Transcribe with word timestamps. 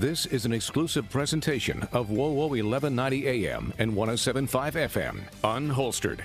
This 0.00 0.24
is 0.24 0.46
an 0.46 0.52
exclusive 0.54 1.10
presentation 1.10 1.86
of 1.92 2.08
WOWO 2.08 2.48
1190 2.48 3.28
AM 3.28 3.74
and 3.76 3.94
1075 3.94 4.74
FM, 4.74 5.20
Unholstered. 5.44 6.20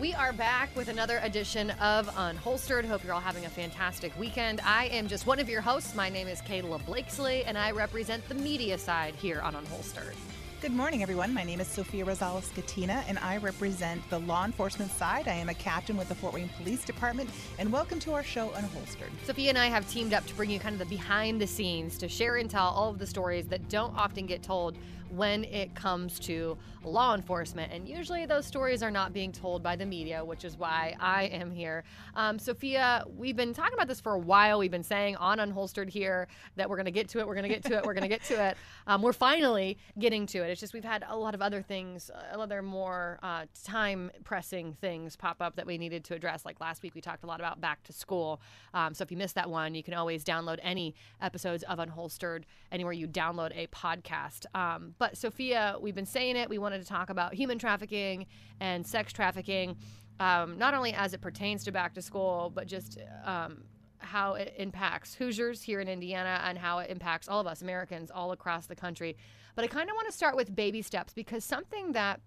We 0.00 0.12
are 0.12 0.32
back 0.32 0.74
with 0.74 0.88
another 0.88 1.20
edition 1.22 1.70
of 1.80 2.08
Unholstered. 2.08 2.84
Hope 2.84 3.04
you're 3.04 3.14
all 3.14 3.20
having 3.20 3.44
a 3.44 3.48
fantastic 3.48 4.18
weekend. 4.18 4.60
I 4.64 4.86
am 4.86 5.06
just 5.06 5.24
one 5.24 5.38
of 5.38 5.48
your 5.48 5.60
hosts. 5.60 5.94
My 5.94 6.08
name 6.08 6.26
is 6.26 6.42
Kayla 6.42 6.84
Blakeslee, 6.84 7.44
and 7.44 7.56
I 7.56 7.70
represent 7.70 8.28
the 8.28 8.34
media 8.34 8.76
side 8.76 9.14
here 9.14 9.40
on 9.40 9.54
Unholstered. 9.54 10.16
Good 10.60 10.76
morning, 10.76 11.00
everyone. 11.02 11.32
My 11.32 11.42
name 11.42 11.58
is 11.58 11.68
Sophia 11.68 12.04
Rosales 12.04 12.42
Scatena, 12.52 13.02
and 13.08 13.18
I 13.20 13.38
represent 13.38 14.02
the 14.10 14.18
law 14.18 14.44
enforcement 14.44 14.90
side. 14.90 15.26
I 15.26 15.32
am 15.32 15.48
a 15.48 15.54
captain 15.54 15.96
with 15.96 16.10
the 16.10 16.14
Fort 16.14 16.34
Wayne 16.34 16.50
Police 16.50 16.84
Department, 16.84 17.30
and 17.58 17.72
welcome 17.72 17.98
to 18.00 18.12
our 18.12 18.22
show, 18.22 18.50
Unholstered. 18.50 19.08
Sophia 19.24 19.48
and 19.48 19.56
I 19.56 19.68
have 19.68 19.90
teamed 19.90 20.12
up 20.12 20.26
to 20.26 20.34
bring 20.34 20.50
you 20.50 20.60
kind 20.60 20.74
of 20.74 20.78
the 20.80 20.84
behind 20.84 21.40
the 21.40 21.46
scenes 21.46 21.96
to 21.96 22.10
share 22.10 22.36
and 22.36 22.50
tell 22.50 22.66
all 22.66 22.90
of 22.90 22.98
the 22.98 23.06
stories 23.06 23.46
that 23.46 23.70
don't 23.70 23.96
often 23.96 24.26
get 24.26 24.42
told 24.42 24.76
when 25.10 25.44
it 25.44 25.74
comes 25.74 26.18
to 26.20 26.56
law 26.84 27.14
enforcement. 27.14 27.72
And 27.72 27.88
usually 27.88 28.26
those 28.26 28.46
stories 28.46 28.82
are 28.82 28.90
not 28.90 29.12
being 29.12 29.32
told 29.32 29.62
by 29.62 29.76
the 29.76 29.84
media, 29.84 30.24
which 30.24 30.44
is 30.44 30.56
why 30.56 30.96
I 30.98 31.24
am 31.24 31.50
here. 31.50 31.84
Um, 32.14 32.38
Sophia, 32.38 33.04
we've 33.16 33.36
been 33.36 33.52
talking 33.52 33.74
about 33.74 33.88
this 33.88 34.00
for 34.00 34.12
a 34.12 34.18
while. 34.18 34.58
We've 34.58 34.70
been 34.70 34.82
saying 34.82 35.16
on 35.16 35.38
Unholstered 35.38 35.90
here 35.90 36.28
that 36.56 36.68
we're 36.68 36.76
going 36.76 36.86
to 36.86 36.90
get 36.90 37.08
to 37.10 37.18
it, 37.18 37.26
we're 37.26 37.34
going 37.34 37.48
to 37.48 37.54
get 37.54 37.64
to 37.64 37.76
it, 37.76 37.84
we're 37.84 37.94
going 37.94 38.02
to 38.02 38.08
get 38.08 38.22
to 38.24 38.42
it. 38.42 38.56
Um, 38.86 39.02
we're 39.02 39.12
finally 39.12 39.78
getting 39.98 40.26
to 40.26 40.38
it. 40.38 40.50
It's 40.50 40.60
just 40.60 40.72
we've 40.72 40.82
had 40.82 41.04
a 41.08 41.16
lot 41.16 41.34
of 41.34 41.42
other 41.42 41.62
things, 41.62 42.10
other 42.32 42.60
more 42.60 43.20
uh, 43.22 43.44
time 43.62 44.10
pressing 44.24 44.74
things 44.80 45.14
pop 45.16 45.40
up 45.40 45.54
that 45.56 45.66
we 45.66 45.78
needed 45.78 46.02
to 46.04 46.14
address. 46.14 46.44
Like 46.44 46.60
last 46.60 46.82
week, 46.82 46.94
we 46.94 47.00
talked 47.00 47.22
a 47.22 47.26
lot 47.26 47.38
about 47.38 47.60
back 47.60 47.84
to 47.84 47.92
school. 47.92 48.40
Um, 48.74 48.94
so 48.94 49.02
if 49.02 49.12
you 49.12 49.16
missed 49.16 49.36
that 49.36 49.48
one, 49.48 49.74
you 49.74 49.82
can 49.84 49.94
always 49.94 50.24
download 50.24 50.58
any 50.62 50.94
episodes 51.20 51.62
of 51.64 51.78
Unholstered 51.78 52.44
anywhere 52.72 52.92
you 52.92 53.06
download 53.06 53.52
a 53.54 53.66
podcast. 53.68 54.46
Um, 54.54 54.94
but 55.00 55.16
Sophia, 55.16 55.76
we've 55.80 55.94
been 55.94 56.06
saying 56.06 56.36
it. 56.36 56.48
We 56.48 56.58
wanted 56.58 56.82
to 56.82 56.86
talk 56.86 57.08
about 57.08 57.32
human 57.32 57.58
trafficking 57.58 58.26
and 58.60 58.86
sex 58.86 59.14
trafficking, 59.14 59.76
um, 60.20 60.58
not 60.58 60.74
only 60.74 60.92
as 60.92 61.14
it 61.14 61.22
pertains 61.22 61.64
to 61.64 61.72
back 61.72 61.94
to 61.94 62.02
school, 62.02 62.52
but 62.54 62.66
just 62.66 62.98
um, 63.24 63.64
how 63.98 64.34
it 64.34 64.54
impacts 64.58 65.14
Hoosiers 65.14 65.62
here 65.62 65.80
in 65.80 65.88
Indiana 65.88 66.42
and 66.44 66.58
how 66.58 66.80
it 66.80 66.90
impacts 66.90 67.28
all 67.28 67.40
of 67.40 67.46
us 67.46 67.62
Americans 67.62 68.10
all 68.10 68.32
across 68.32 68.66
the 68.66 68.76
country. 68.76 69.16
But 69.56 69.64
I 69.64 69.68
kind 69.68 69.88
of 69.88 69.94
want 69.94 70.06
to 70.06 70.12
start 70.12 70.36
with 70.36 70.54
baby 70.54 70.82
steps 70.82 71.14
because 71.14 71.44
something 71.44 71.92
that 71.92 72.20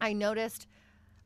I 0.00 0.12
noticed. 0.12 0.66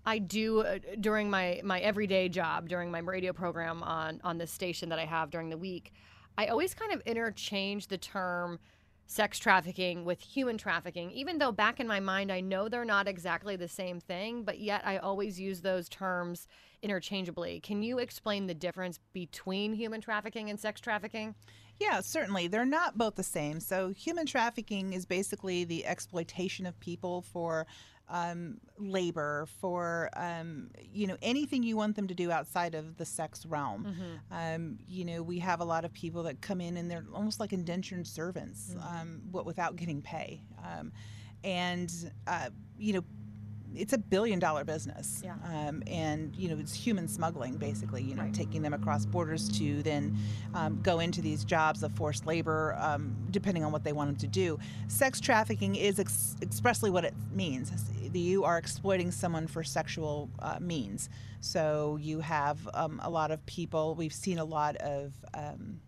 I 0.05 0.19
do 0.19 0.63
uh, 0.63 0.79
during 0.99 1.31
my 1.31 1.61
my 1.63 1.79
everyday 1.79 2.29
job 2.29 2.69
during 2.69 2.91
my 2.91 2.99
radio 2.99 3.33
program 3.33 3.85
on 3.85 4.21
on 4.25 4.37
this 4.37 4.51
station 4.51 4.89
that 4.89 4.99
I 4.99 5.05
have 5.05 5.31
during 5.31 5.49
the 5.49 5.57
week. 5.57 5.93
I 6.37 6.47
always 6.47 6.75
kind 6.75 6.93
of 6.93 7.01
interchange 7.03 7.87
the 7.87 7.99
term 7.99 8.59
sex 9.07 9.39
trafficking 9.39 10.05
with 10.05 10.21
human 10.21 10.57
trafficking, 10.57 11.11
even 11.11 11.39
though 11.39 11.53
back 11.53 11.81
in 11.81 11.87
my 11.87 12.01
mind 12.01 12.33
I 12.33 12.41
know 12.41 12.69
they're 12.69 12.85
not 12.85 13.09
exactly 13.09 13.57
the 13.57 13.69
same 13.69 14.01
thing, 14.01 14.45
but 14.45 14.59
yet 14.59 14.83
I 14.87 14.99
always 14.99 15.39
use 15.39 15.61
those 15.61 15.89
terms 15.89 16.49
interchangeably. 16.83 17.61
Can 17.61 17.83
you 17.83 17.99
explain 17.99 18.47
the 18.47 18.55
difference 18.55 18.99
between 19.13 19.75
human 19.75 20.01
trafficking 20.01 20.51
and 20.51 20.59
sex 20.59 20.81
trafficking? 20.81 21.35
Yeah, 21.79 22.01
certainly. 22.01 22.49
They're 22.49 22.65
not 22.65 22.97
both 22.97 23.17
the 23.17 23.23
same. 23.23 23.59
So, 23.61 23.91
human 23.91 24.27
trafficking 24.27 24.93
is 24.93 25.07
basically 25.07 25.65
the 25.65 25.85
exploitation 25.87 26.67
of 26.67 26.79
people 26.81 27.23
for 27.23 27.67
um, 28.13 28.59
labor, 28.79 29.49
for 29.59 30.11
um, 30.15 30.69
you 30.93 31.07
know 31.07 31.17
anything 31.23 31.63
you 31.63 31.77
want 31.77 31.97
them 31.97 32.07
to 32.07 32.15
do 32.15 32.31
outside 32.31 32.75
of 32.75 32.99
the 32.99 33.07
sex 33.07 33.47
realm. 33.47 33.87
Mm-hmm. 33.87 34.55
Um, 34.55 34.79
you 34.87 35.05
know, 35.05 35.23
we 35.23 35.39
have 35.39 35.61
a 35.61 35.65
lot 35.65 35.85
of 35.85 35.93
people 35.93 36.23
that 36.25 36.43
come 36.43 36.61
in 36.61 36.77
and 36.77 36.91
they're 36.91 37.07
almost 37.15 37.41
like 37.41 37.53
indentured 37.53 38.07
servants, 38.07 38.75
mm-hmm. 38.77 39.31
what 39.31 39.47
without 39.47 39.77
getting 39.77 40.03
pay, 40.03 40.43
um, 40.63 40.93
and 41.43 42.13
uh, 42.27 42.51
you 42.79 42.93
know 42.93 43.05
it's 43.75 43.93
a 43.93 43.99
billion 43.99 44.39
dollar 44.39 44.65
business. 44.65 45.23
Yeah. 45.25 45.35
Um, 45.45 45.83
and, 45.87 46.35
you 46.37 46.49
know, 46.49 46.59
it's 46.59 46.75
human 46.75 47.09
smuggling, 47.09 47.57
basically, 47.57 48.03
you 48.03 48.15
know, 48.15 48.23
right. 48.23 48.35
taking 48.35 48.63
them 48.63 48.73
across 48.73 49.07
borders 49.07 49.49
to 49.59 49.83
then 49.83 50.17
um, 50.55 50.81
go 50.83 51.01
into 51.01 51.21
these 51.21 51.45
jobs 51.45 51.83
of 51.83 51.93
forced 51.93 52.27
labor, 52.27 52.77
um, 52.79 53.17
depending 53.31 53.65
on 53.65 53.73
what 53.73 53.85
they 53.85 53.93
want 53.93 54.09
them 54.09 54.17
to 54.17 54.27
do. 54.27 54.59
Sex 54.89 55.21
trafficking 55.21 55.77
is 55.77 55.99
ex- 55.99 56.37
expressly 56.43 56.91
what 56.91 57.05
it 57.05 57.15
means. 57.33 57.73
You 58.13 58.45
are 58.45 58.59
exploiting 58.59 59.11
someone 59.11 59.47
for 59.47 59.63
sexual 59.63 60.31
uh, 60.39 60.59
means. 60.61 61.09
So 61.41 61.99
you 62.01 62.21
have 62.21 62.69
um, 62.75 63.01
a 63.03 63.11
lot 63.11 63.31
of 63.31 63.45
people, 63.47 63.95
we've 63.95 64.13
seen 64.13 64.39
a 64.39 64.45
lot 64.45 64.77
of 64.77 65.13
um, 65.35 65.81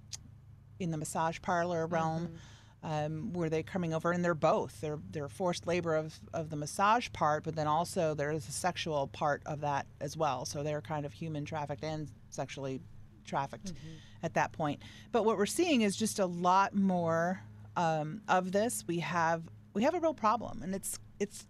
in 0.78 0.90
the 0.90 0.96
massage 0.96 1.40
parlor 1.40 1.86
realm. 1.86 2.26
Mm-hmm 2.26 2.36
um, 2.84 3.32
where 3.32 3.48
they're 3.48 3.62
coming 3.62 3.94
over, 3.94 4.12
and 4.12 4.22
they're 4.22 4.34
both. 4.34 4.78
They're 4.82 4.98
they're 5.10 5.30
forced 5.30 5.66
labor 5.66 5.96
of, 5.96 6.20
of 6.34 6.50
the 6.50 6.56
massage 6.56 7.08
part, 7.12 7.42
but 7.42 7.56
then 7.56 7.66
also 7.66 8.14
there's 8.14 8.46
a 8.46 8.52
sexual 8.52 9.08
part 9.08 9.42
of 9.46 9.62
that 9.62 9.86
as 10.00 10.16
well. 10.16 10.44
So 10.44 10.62
they're 10.62 10.82
kind 10.82 11.06
of 11.06 11.12
human 11.12 11.46
trafficked 11.46 11.82
and 11.82 12.10
sexually 12.28 12.80
trafficked 13.24 13.68
mm-hmm. 13.68 13.94
at 14.22 14.34
that 14.34 14.52
point. 14.52 14.82
But 15.12 15.24
what 15.24 15.38
we're 15.38 15.46
seeing 15.46 15.80
is 15.80 15.96
just 15.96 16.18
a 16.18 16.26
lot 16.26 16.74
more 16.74 17.42
um, 17.74 18.20
of 18.28 18.52
this. 18.52 18.84
We 18.86 18.98
have 18.98 19.42
we 19.72 19.82
have 19.82 19.94
a 19.94 20.00
real 20.00 20.14
problem, 20.14 20.62
and 20.62 20.74
it's 20.74 20.98
it's 21.18 21.46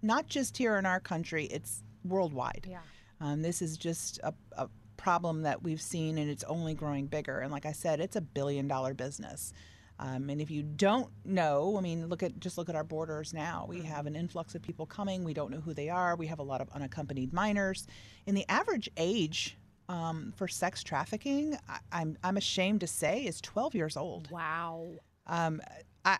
not 0.00 0.26
just 0.26 0.56
here 0.56 0.78
in 0.78 0.86
our 0.86 1.00
country; 1.00 1.44
it's 1.46 1.82
worldwide. 2.02 2.66
Yeah. 2.68 2.80
Um, 3.20 3.42
this 3.42 3.60
is 3.60 3.76
just 3.76 4.20
a, 4.22 4.32
a 4.56 4.68
problem 4.96 5.42
that 5.42 5.62
we've 5.62 5.82
seen, 5.82 6.16
and 6.16 6.30
it's 6.30 6.44
only 6.44 6.72
growing 6.72 7.08
bigger. 7.08 7.40
And 7.40 7.52
like 7.52 7.66
I 7.66 7.72
said, 7.72 8.00
it's 8.00 8.16
a 8.16 8.22
billion 8.22 8.68
dollar 8.68 8.94
business. 8.94 9.52
Um, 10.00 10.30
and 10.30 10.40
if 10.40 10.50
you 10.50 10.62
don't 10.62 11.10
know, 11.24 11.76
I 11.76 11.80
mean, 11.80 12.08
look 12.08 12.22
at 12.22 12.38
just 12.38 12.56
look 12.56 12.68
at 12.68 12.76
our 12.76 12.84
borders 12.84 13.34
now. 13.34 13.66
We 13.68 13.82
have 13.82 14.06
an 14.06 14.14
influx 14.14 14.54
of 14.54 14.62
people 14.62 14.86
coming. 14.86 15.24
We 15.24 15.34
don't 15.34 15.50
know 15.50 15.60
who 15.60 15.74
they 15.74 15.88
are. 15.88 16.14
We 16.14 16.28
have 16.28 16.38
a 16.38 16.44
lot 16.44 16.60
of 16.60 16.68
unaccompanied 16.70 17.32
minors. 17.32 17.86
And 18.26 18.36
the 18.36 18.48
average 18.48 18.88
age 18.96 19.56
um, 19.88 20.32
for 20.36 20.46
sex 20.46 20.84
trafficking, 20.84 21.58
I, 21.68 21.74
am 21.74 21.80
I'm, 21.92 22.18
I'm 22.22 22.36
ashamed 22.36 22.80
to 22.82 22.86
say, 22.86 23.24
is 23.24 23.40
12 23.40 23.74
years 23.74 23.96
old. 23.96 24.30
Wow. 24.30 24.98
Um, 25.26 25.60
I, 26.04 26.18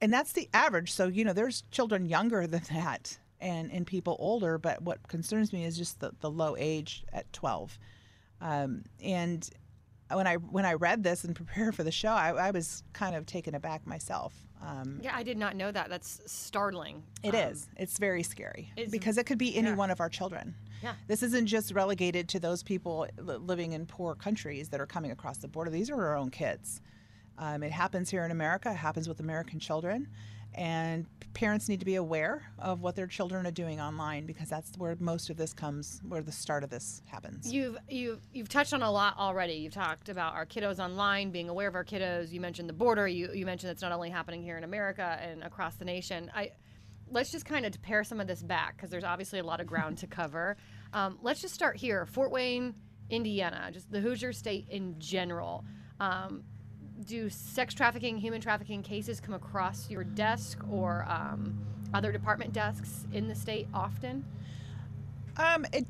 and 0.00 0.12
that's 0.12 0.32
the 0.32 0.48
average. 0.52 0.92
So 0.92 1.06
you 1.06 1.24
know, 1.24 1.32
there's 1.32 1.62
children 1.70 2.04
younger 2.04 2.46
than 2.46 2.62
that, 2.72 3.18
and 3.40 3.72
and 3.72 3.86
people 3.86 4.16
older. 4.18 4.58
But 4.58 4.82
what 4.82 5.08
concerns 5.08 5.54
me 5.54 5.64
is 5.64 5.78
just 5.78 6.00
the, 6.00 6.12
the 6.20 6.30
low 6.30 6.54
age 6.58 7.04
at 7.14 7.32
12. 7.32 7.78
Um, 8.42 8.84
and 9.02 9.48
when 10.12 10.26
I 10.26 10.34
when 10.34 10.64
I 10.64 10.74
read 10.74 11.02
this 11.02 11.24
and 11.24 11.34
prepared 11.36 11.74
for 11.74 11.84
the 11.84 11.92
show, 11.92 12.10
I, 12.10 12.30
I 12.30 12.50
was 12.50 12.82
kind 12.92 13.14
of 13.16 13.26
taken 13.26 13.54
aback 13.54 13.86
myself. 13.86 14.34
Um, 14.62 15.00
yeah, 15.02 15.14
I 15.14 15.22
did 15.22 15.36
not 15.36 15.54
know 15.54 15.70
that. 15.70 15.90
That's 15.90 16.20
startling. 16.26 17.02
It 17.22 17.34
um, 17.34 17.50
is. 17.52 17.68
It's 17.76 17.98
very 17.98 18.22
scary 18.22 18.72
it's, 18.76 18.90
because 18.90 19.18
it 19.18 19.26
could 19.26 19.38
be 19.38 19.54
any 19.54 19.68
yeah. 19.68 19.74
one 19.74 19.90
of 19.90 20.00
our 20.00 20.08
children. 20.08 20.54
Yeah. 20.82 20.94
This 21.08 21.22
isn't 21.22 21.46
just 21.46 21.72
relegated 21.72 22.28
to 22.30 22.40
those 22.40 22.62
people 22.62 23.06
living 23.18 23.72
in 23.72 23.86
poor 23.86 24.14
countries 24.14 24.68
that 24.70 24.80
are 24.80 24.86
coming 24.86 25.10
across 25.10 25.38
the 25.38 25.48
border. 25.48 25.70
These 25.70 25.90
are 25.90 26.06
our 26.06 26.16
own 26.16 26.30
kids. 26.30 26.80
Um, 27.38 27.62
it 27.62 27.72
happens 27.72 28.10
here 28.10 28.24
in 28.24 28.30
America. 28.30 28.70
It 28.70 28.76
happens 28.76 29.08
with 29.08 29.20
American 29.20 29.58
children 29.58 30.08
and 30.56 31.06
parents 31.34 31.68
need 31.68 31.80
to 31.80 31.86
be 31.86 31.96
aware 31.96 32.42
of 32.58 32.80
what 32.80 32.96
their 32.96 33.06
children 33.06 33.46
are 33.46 33.50
doing 33.50 33.78
online 33.78 34.24
because 34.24 34.48
that's 34.48 34.72
where 34.78 34.96
most 34.98 35.28
of 35.28 35.36
this 35.36 35.52
comes 35.52 36.00
where 36.08 36.22
the 36.22 36.32
start 36.32 36.64
of 36.64 36.70
this 36.70 37.02
happens. 37.04 37.52
You've 37.52 37.76
you've 37.88 38.20
you've 38.32 38.48
touched 38.48 38.72
on 38.72 38.82
a 38.82 38.90
lot 38.90 39.18
already. 39.18 39.52
You've 39.54 39.74
talked 39.74 40.08
about 40.08 40.34
our 40.34 40.46
kiddos 40.46 40.78
online 40.78 41.30
being 41.30 41.50
aware 41.50 41.68
of 41.68 41.74
our 41.74 41.84
kiddos. 41.84 42.32
You 42.32 42.40
mentioned 42.40 42.70
the 42.70 42.74
border. 42.74 43.06
You, 43.06 43.30
you 43.34 43.44
mentioned 43.44 43.70
it's 43.70 43.82
not 43.82 43.92
only 43.92 44.08
happening 44.08 44.42
here 44.42 44.56
in 44.56 44.64
america 44.64 45.18
and 45.20 45.44
across 45.44 45.74
the 45.76 45.84
nation. 45.84 46.30
I 46.34 46.52
let's 47.10 47.30
just 47.30 47.44
kind 47.44 47.66
of 47.66 47.82
pare 47.82 48.02
some 48.02 48.18
of 48.18 48.26
this 48.26 48.42
back 48.42 48.76
because 48.76 48.88
there's 48.88 49.04
obviously 49.04 49.38
a 49.38 49.44
lot 49.44 49.60
of 49.60 49.66
ground 49.66 49.98
to 49.98 50.06
cover. 50.06 50.56
Um, 50.94 51.18
let's 51.20 51.42
just 51.42 51.54
start 51.54 51.76
here. 51.76 52.06
Fort 52.06 52.30
wayne 52.30 52.74
indiana 53.08 53.70
just 53.72 53.90
the 53.92 54.00
hoosier 54.00 54.32
state 54.32 54.68
in 54.70 54.98
general. 54.98 55.64
Um, 56.00 56.44
do 57.04 57.28
sex 57.28 57.74
trafficking, 57.74 58.18
human 58.18 58.40
trafficking 58.40 58.82
cases 58.82 59.20
come 59.20 59.34
across 59.34 59.90
your 59.90 60.04
desk 60.04 60.58
or 60.70 61.06
um, 61.08 61.58
other 61.94 62.12
department 62.12 62.52
desks 62.52 63.04
in 63.12 63.28
the 63.28 63.34
state 63.34 63.68
often? 63.74 64.24
Um, 65.36 65.66
it, 65.72 65.86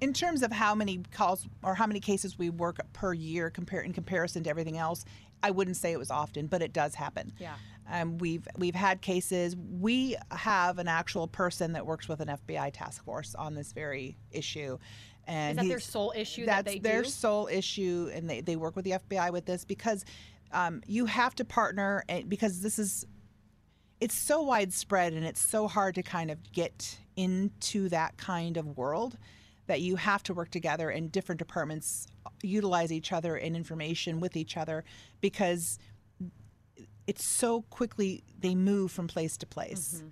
in 0.00 0.12
terms 0.12 0.42
of 0.42 0.52
how 0.52 0.74
many 0.74 1.02
calls 1.12 1.46
or 1.62 1.74
how 1.74 1.86
many 1.86 2.00
cases 2.00 2.38
we 2.38 2.50
work 2.50 2.78
per 2.92 3.12
year 3.12 3.50
compare 3.50 3.80
in 3.80 3.92
comparison 3.92 4.44
to 4.44 4.50
everything 4.50 4.78
else, 4.78 5.04
I 5.42 5.50
wouldn't 5.50 5.76
say 5.76 5.92
it 5.92 5.98
was 5.98 6.10
often, 6.10 6.46
but 6.46 6.62
it 6.62 6.72
does 6.72 6.94
happen. 6.94 7.32
Yeah. 7.38 7.54
Um, 7.90 8.18
we've 8.18 8.46
we've 8.58 8.74
had 8.74 9.00
cases. 9.00 9.56
We 9.56 10.16
have 10.30 10.78
an 10.78 10.88
actual 10.88 11.26
person 11.26 11.72
that 11.72 11.86
works 11.86 12.06
with 12.06 12.20
an 12.20 12.28
FBI 12.28 12.70
task 12.72 13.02
force 13.04 13.34
on 13.34 13.54
this 13.54 13.72
very 13.72 14.18
issue, 14.30 14.78
and 15.28 15.58
is 15.58 15.64
that 15.64 15.68
their 15.68 15.80
sole 15.80 16.12
issue? 16.16 16.46
That's 16.46 16.72
that 16.72 16.82
their 16.82 17.02
do? 17.02 17.08
sole 17.08 17.48
issue, 17.48 18.10
and 18.12 18.28
they, 18.28 18.40
they 18.40 18.56
work 18.56 18.74
with 18.74 18.84
the 18.84 18.92
FBI 18.92 19.30
with 19.30 19.44
this 19.44 19.64
because 19.64 20.04
um, 20.52 20.82
you 20.86 21.06
have 21.06 21.34
to 21.36 21.44
partner, 21.44 22.02
and 22.08 22.28
because 22.28 22.60
this 22.62 22.78
is 22.78 23.06
it's 24.00 24.14
so 24.14 24.42
widespread 24.42 25.12
and 25.12 25.24
it's 25.24 25.40
so 25.40 25.66
hard 25.66 25.94
to 25.96 26.02
kind 26.02 26.30
of 26.30 26.52
get 26.52 26.98
into 27.16 27.88
that 27.88 28.16
kind 28.16 28.56
of 28.56 28.76
world 28.76 29.18
that 29.66 29.80
you 29.80 29.96
have 29.96 30.22
to 30.22 30.32
work 30.32 30.50
together 30.50 30.88
and 30.88 31.10
different 31.12 31.38
departments 31.38 32.06
utilize 32.42 32.92
each 32.92 33.12
other 33.12 33.36
and 33.36 33.56
information 33.56 34.20
with 34.20 34.36
each 34.36 34.56
other 34.56 34.84
because 35.20 35.78
it's 37.06 37.24
so 37.24 37.62
quickly 37.62 38.22
they 38.38 38.54
move 38.54 38.92
from 38.92 39.08
place 39.08 39.36
to 39.36 39.46
place. 39.46 40.02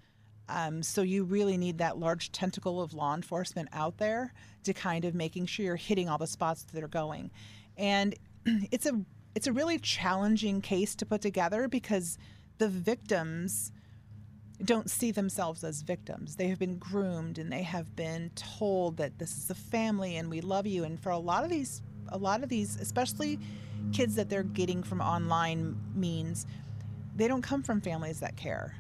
Um, 0.49 0.83
so 0.83 1.03
you 1.03 1.25
really 1.25 1.57
need 1.57 1.79
that 1.79 1.99
large 1.99 2.31
tentacle 2.33 2.81
of 2.81 2.95
law 2.95 3.15
enforcement 3.15 3.69
out 3.73 3.99
there 3.99 4.33
to 4.65 4.73
kind 4.73 5.05
of 5.05 5.15
making 5.15 5.47
sure 5.47 5.65
you're 5.65 5.77
hitting 5.77 6.09
all 6.09 6.19
the 6.19 6.27
spots 6.27 6.63
that 6.73 6.83
are 6.83 6.89
going. 6.89 7.31
And 7.77 8.15
it's 8.47 8.87
a 8.87 9.01
it's 9.35 9.47
a 9.47 9.53
really 9.53 9.79
challenging 9.79 10.63
case 10.63 10.95
to 10.95 11.05
put 11.05 11.21
together 11.21 11.69
because 11.69 12.17
the 12.57 12.69
victims 12.69 13.71
don't 14.65 14.89
see 14.89 15.11
themselves 15.11 15.63
as 15.63 15.83
victims. 15.83 16.37
They 16.37 16.49
have 16.49 16.59
been 16.59 16.79
groomed 16.79 17.39
and 17.39 17.53
they 17.53 17.63
have 17.63 17.95
been 17.95 18.31
told 18.35 18.97
that 18.97 19.19
this 19.19 19.37
is 19.37 19.51
a 19.51 19.55
family 19.55 20.17
and 20.17 20.31
we 20.31 20.41
love 20.41 20.67
you. 20.67 20.85
And 20.85 20.99
for 20.99 21.11
a 21.11 21.19
lot 21.19 21.45
of 21.45 21.51
these, 21.51 21.83
a 22.09 22.17
lot 22.17 22.43
of 22.43 22.49
these, 22.49 22.81
especially 22.81 23.39
kids 23.93 24.15
that 24.15 24.31
they're 24.31 24.43
getting 24.43 24.83
from 24.83 25.03
online 25.03 25.77
means, 25.95 26.47
they 27.15 27.29
don't 27.29 27.43
come 27.43 27.63
from 27.63 27.81
families 27.81 28.21
that 28.21 28.37
care. 28.37 28.75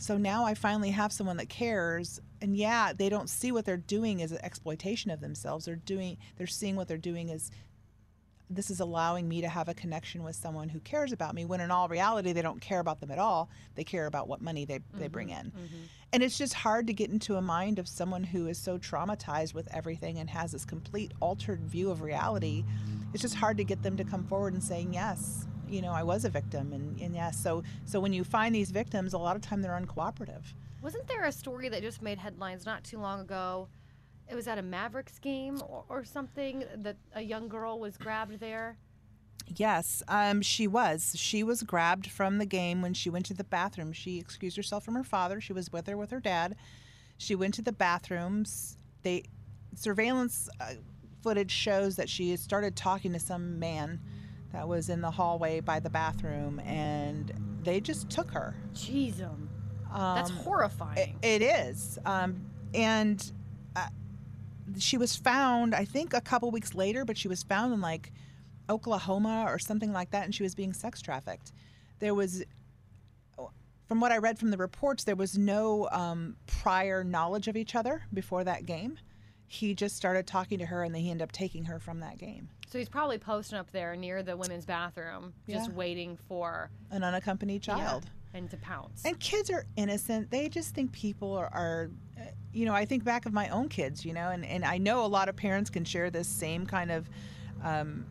So 0.00 0.16
now 0.16 0.46
I 0.46 0.54
finally 0.54 0.90
have 0.90 1.12
someone 1.12 1.36
that 1.36 1.50
cares. 1.50 2.20
And 2.40 2.56
yeah, 2.56 2.92
they 2.94 3.10
don't 3.10 3.28
see 3.28 3.52
what 3.52 3.66
they're 3.66 3.76
doing 3.76 4.22
as 4.22 4.32
an 4.32 4.38
exploitation 4.42 5.10
of 5.10 5.20
themselves. 5.20 5.66
They're 5.66 5.76
doing, 5.76 6.16
they're 6.38 6.46
seeing 6.46 6.74
what 6.74 6.88
they're 6.88 6.96
doing 6.96 7.30
as 7.30 7.50
this 8.48 8.70
is 8.70 8.80
allowing 8.80 9.28
me 9.28 9.42
to 9.42 9.48
have 9.48 9.68
a 9.68 9.74
connection 9.74 10.24
with 10.24 10.34
someone 10.34 10.70
who 10.70 10.80
cares 10.80 11.12
about 11.12 11.34
me 11.34 11.44
when 11.44 11.60
in 11.60 11.70
all 11.70 11.86
reality 11.86 12.32
they 12.32 12.42
don't 12.42 12.60
care 12.60 12.80
about 12.80 12.98
them 12.98 13.12
at 13.12 13.18
all 13.18 13.48
they 13.76 13.84
care 13.84 14.06
about 14.06 14.26
what 14.26 14.42
money 14.42 14.64
they, 14.64 14.80
they 14.94 15.06
bring 15.06 15.28
mm-hmm, 15.28 15.46
in 15.46 15.52
mm-hmm. 15.52 15.82
and 16.12 16.22
it's 16.24 16.36
just 16.36 16.52
hard 16.52 16.88
to 16.88 16.92
get 16.92 17.10
into 17.10 17.36
a 17.36 17.40
mind 17.40 17.78
of 17.78 17.86
someone 17.86 18.24
who 18.24 18.48
is 18.48 18.58
so 18.58 18.76
traumatized 18.76 19.54
with 19.54 19.72
everything 19.72 20.18
and 20.18 20.28
has 20.28 20.50
this 20.50 20.64
complete 20.64 21.12
altered 21.20 21.60
view 21.60 21.92
of 21.92 22.02
reality 22.02 22.64
it's 23.12 23.22
just 23.22 23.36
hard 23.36 23.56
to 23.56 23.62
get 23.62 23.84
them 23.84 23.96
to 23.96 24.02
come 24.02 24.24
forward 24.24 24.52
and 24.52 24.64
saying 24.64 24.92
yes 24.92 25.46
you 25.70 25.80
know 25.80 25.92
i 25.92 26.02
was 26.02 26.24
a 26.24 26.28
victim 26.28 26.72
and, 26.72 27.00
and 27.00 27.14
yes 27.14 27.40
so 27.42 27.62
so 27.84 28.00
when 28.00 28.12
you 28.12 28.24
find 28.24 28.54
these 28.54 28.70
victims 28.70 29.12
a 29.12 29.18
lot 29.18 29.36
of 29.36 29.42
time 29.42 29.62
they're 29.62 29.80
uncooperative 29.80 30.42
Wasn't 30.82 31.06
there 31.08 31.24
a 31.24 31.32
story 31.32 31.68
that 31.68 31.82
just 31.82 32.00
made 32.00 32.18
headlines 32.18 32.64
not 32.64 32.84
too 32.84 32.98
long 32.98 33.20
ago? 33.20 33.68
It 34.30 34.34
was 34.34 34.48
at 34.48 34.56
a 34.58 34.62
Mavericks 34.62 35.18
game 35.18 35.60
or, 35.68 35.84
or 35.88 36.04
something 36.04 36.64
that 36.76 36.96
a 37.14 37.20
young 37.20 37.48
girl 37.48 37.78
was 37.78 37.96
grabbed 37.98 38.40
there. 38.40 38.76
Yes, 39.46 40.02
um, 40.08 40.40
she 40.40 40.66
was. 40.68 41.12
She 41.16 41.42
was 41.42 41.62
grabbed 41.64 42.06
from 42.06 42.38
the 42.38 42.46
game 42.46 42.80
when 42.80 42.94
she 42.94 43.10
went 43.10 43.26
to 43.26 43.34
the 43.34 43.44
bathroom. 43.44 43.92
She 43.92 44.18
excused 44.18 44.56
herself 44.56 44.84
from 44.84 44.94
her 44.94 45.04
father. 45.04 45.40
She 45.40 45.52
was 45.52 45.70
with 45.72 45.86
her 45.86 45.96
with 45.96 46.10
her 46.12 46.20
dad. 46.20 46.56
She 47.18 47.34
went 47.34 47.54
to 47.54 47.62
the 47.62 47.72
bathrooms. 47.72 48.78
They 49.02 49.24
surveillance 49.74 50.48
uh, 50.60 50.74
footage 51.22 51.50
shows 51.50 51.96
that 51.96 52.08
she 52.08 52.36
started 52.36 52.76
talking 52.76 53.12
to 53.12 53.20
some 53.20 53.58
man 53.58 54.00
that 54.52 54.66
was 54.66 54.88
in 54.88 55.00
the 55.00 55.10
hallway 55.10 55.60
by 55.60 55.80
the 55.80 55.90
bathroom, 55.90 56.60
and 56.60 57.32
they 57.62 57.80
just 57.80 58.10
took 58.10 58.30
her. 58.32 58.54
Jeez, 58.74 59.22
um, 59.22 59.48
Um, 59.92 60.14
that's 60.16 60.30
horrifying. 60.30 61.16
it- 61.22 61.42
it 61.42 61.42
is. 61.42 61.98
Um, 62.04 62.46
and 62.74 63.32
uh, 63.76 63.88
she 64.78 64.96
was 64.96 65.16
found, 65.16 65.74
I 65.74 65.84
think, 65.84 66.14
a 66.14 66.20
couple 66.20 66.50
weeks 66.50 66.74
later, 66.74 67.04
but 67.04 67.16
she 67.18 67.28
was 67.28 67.42
found 67.42 67.72
in 67.72 67.80
like 67.80 68.12
Oklahoma 68.68 69.44
or 69.48 69.58
something 69.58 69.92
like 69.92 70.10
that, 70.12 70.24
and 70.24 70.34
she 70.34 70.42
was 70.42 70.54
being 70.54 70.72
sex 70.72 71.00
trafficked. 71.02 71.52
There 71.98 72.14
was, 72.14 72.44
from 73.88 74.00
what 74.00 74.12
I 74.12 74.18
read 74.18 74.38
from 74.38 74.50
the 74.50 74.56
reports, 74.56 75.02
there 75.04 75.16
was 75.16 75.36
no 75.36 75.88
um, 75.90 76.36
prior 76.46 77.02
knowledge 77.04 77.48
of 77.48 77.56
each 77.56 77.74
other 77.74 78.02
before 78.14 78.44
that 78.44 78.64
game. 78.66 78.96
He 79.52 79.74
just 79.74 79.96
started 79.96 80.28
talking 80.28 80.60
to 80.60 80.66
her, 80.66 80.84
and 80.84 80.94
then 80.94 81.02
he 81.02 81.10
ended 81.10 81.24
up 81.24 81.32
taking 81.32 81.64
her 81.64 81.80
from 81.80 81.98
that 82.00 82.18
game. 82.18 82.48
so 82.68 82.78
he's 82.78 82.88
probably 82.88 83.18
posting 83.18 83.58
up 83.58 83.68
there 83.72 83.96
near 83.96 84.22
the 84.22 84.36
women's 84.36 84.64
bathroom, 84.64 85.32
just 85.48 85.70
Yeah. 85.70 85.74
waiting 85.76 86.16
for 86.28 86.70
An 86.92 87.02
unaccompanied 87.02 87.66
yeah, 87.66 87.74
child. 87.74 88.08
and 88.32 88.48
to 88.48 88.56
pounce. 88.58 89.04
And 89.04 89.18
kids 89.18 89.50
are 89.50 89.64
innocent. 89.74 90.30
They 90.30 90.48
just 90.48 90.72
think 90.72 90.92
people 90.92 91.32
are, 91.32 91.48
are 91.52 91.90
you 92.52 92.64
know, 92.64 92.72
I 92.74 92.84
think 92.84 93.02
back 93.02 93.26
of 93.26 93.32
my 93.32 93.48
own 93.48 93.68
kids, 93.68 94.04
you 94.04 94.12
know, 94.12 94.30
and, 94.30 94.44
and 94.46 94.64
I 94.64 94.78
know 94.78 95.04
a 95.04 95.08
lot 95.08 95.28
of 95.28 95.34
parents 95.34 95.68
can 95.68 95.84
share 95.84 96.10
this 96.10 96.28
same 96.28 96.64
kind 96.64 96.92
of 96.92 97.10
um, 97.64 98.06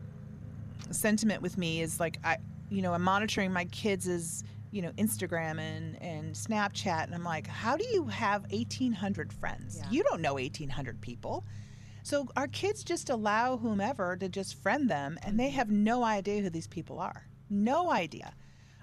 sentiment 0.90 1.40
with 1.40 1.56
me 1.56 1.80
is 1.80 1.98
like, 1.98 2.18
I, 2.22 2.36
you 2.68 2.82
know, 2.82 2.92
I'm 2.92 3.02
monitoring 3.02 3.50
my 3.52 3.64
kids' 3.64 4.44
you 4.70 4.82
know, 4.82 4.92
Instagram 4.92 5.58
and, 5.58 6.00
and 6.02 6.34
Snapchat. 6.34 7.04
And 7.04 7.14
I'm 7.14 7.24
like, 7.24 7.46
how 7.46 7.76
do 7.76 7.84
you 7.92 8.04
have 8.06 8.42
1,800 8.50 9.32
friends? 9.32 9.78
Yeah. 9.78 9.90
You 9.90 10.02
don't 10.04 10.20
know 10.20 10.34
1,800 10.34 11.00
people. 11.00 11.44
So 12.02 12.28
our 12.36 12.48
kids 12.48 12.82
just 12.82 13.10
allow 13.10 13.56
whomever 13.56 14.16
to 14.16 14.28
just 14.28 14.60
friend 14.62 14.88
them, 14.88 15.18
and 15.22 15.38
they 15.38 15.48
mm-hmm. 15.48 15.56
have 15.56 15.70
no 15.70 16.02
idea 16.02 16.42
who 16.42 16.50
these 16.50 16.66
people 16.66 16.98
are. 16.98 17.26
No 17.48 17.90
idea. 17.90 18.34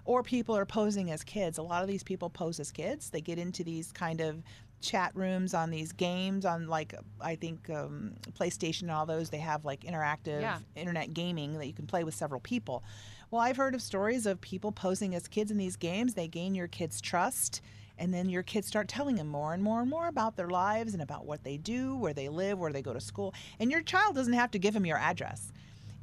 Or 0.05 0.23
people 0.23 0.55
are 0.55 0.65
posing 0.65 1.11
as 1.11 1.23
kids. 1.23 1.57
A 1.57 1.63
lot 1.63 1.81
of 1.81 1.87
these 1.87 2.03
people 2.03 2.29
pose 2.29 2.59
as 2.59 2.71
kids. 2.71 3.09
They 3.09 3.21
get 3.21 3.39
into 3.39 3.63
these 3.63 3.91
kind 3.91 4.21
of 4.21 4.43
chat 4.81 5.11
rooms 5.15 5.53
on 5.53 5.71
these 5.71 5.91
games 5.91 6.45
on 6.45 6.67
like 6.67 6.93
I 7.19 7.35
think 7.35 7.69
um, 7.69 8.13
PlayStation 8.39 8.83
and 8.83 8.91
all 8.91 9.05
those. 9.05 9.29
They 9.29 9.37
have 9.39 9.65
like 9.65 9.81
interactive 9.81 10.41
Yeah. 10.41 10.59
internet 10.75 11.13
gaming 11.13 11.53
that 11.57 11.65
you 11.67 11.73
can 11.73 11.87
play 11.87 12.03
with 12.03 12.13
several 12.15 12.39
people. 12.41 12.83
Well, 13.31 13.41
I've 13.41 13.57
heard 13.57 13.75
of 13.75 13.81
stories 13.81 14.25
of 14.25 14.39
people 14.39 14.71
posing 14.71 15.13
as 15.15 15.27
kids 15.27 15.51
in 15.51 15.57
these 15.57 15.75
games. 15.75 16.13
They 16.13 16.27
gain 16.27 16.55
your 16.55 16.67
kid's 16.67 17.01
trust, 17.01 17.61
and 17.97 18.13
then 18.13 18.29
your 18.29 18.43
kids 18.43 18.67
start 18.67 18.87
telling 18.87 19.15
them 19.17 19.27
more 19.27 19.53
and 19.53 19.61
more 19.61 19.81
and 19.81 19.89
more 19.89 20.07
about 20.07 20.37
their 20.37 20.47
lives 20.49 20.93
and 20.93 21.01
about 21.01 21.25
what 21.25 21.43
they 21.43 21.57
do, 21.57 21.97
where 21.97 22.13
they 22.13 22.29
live, 22.29 22.57
where 22.57 22.71
they 22.71 22.81
go 22.81 22.93
to 22.93 23.01
school. 23.01 23.33
And 23.59 23.69
your 23.69 23.81
child 23.81 24.15
doesn't 24.15 24.33
have 24.33 24.51
to 24.51 24.59
give 24.59 24.73
them 24.73 24.85
your 24.85 24.97
address. 24.97 25.51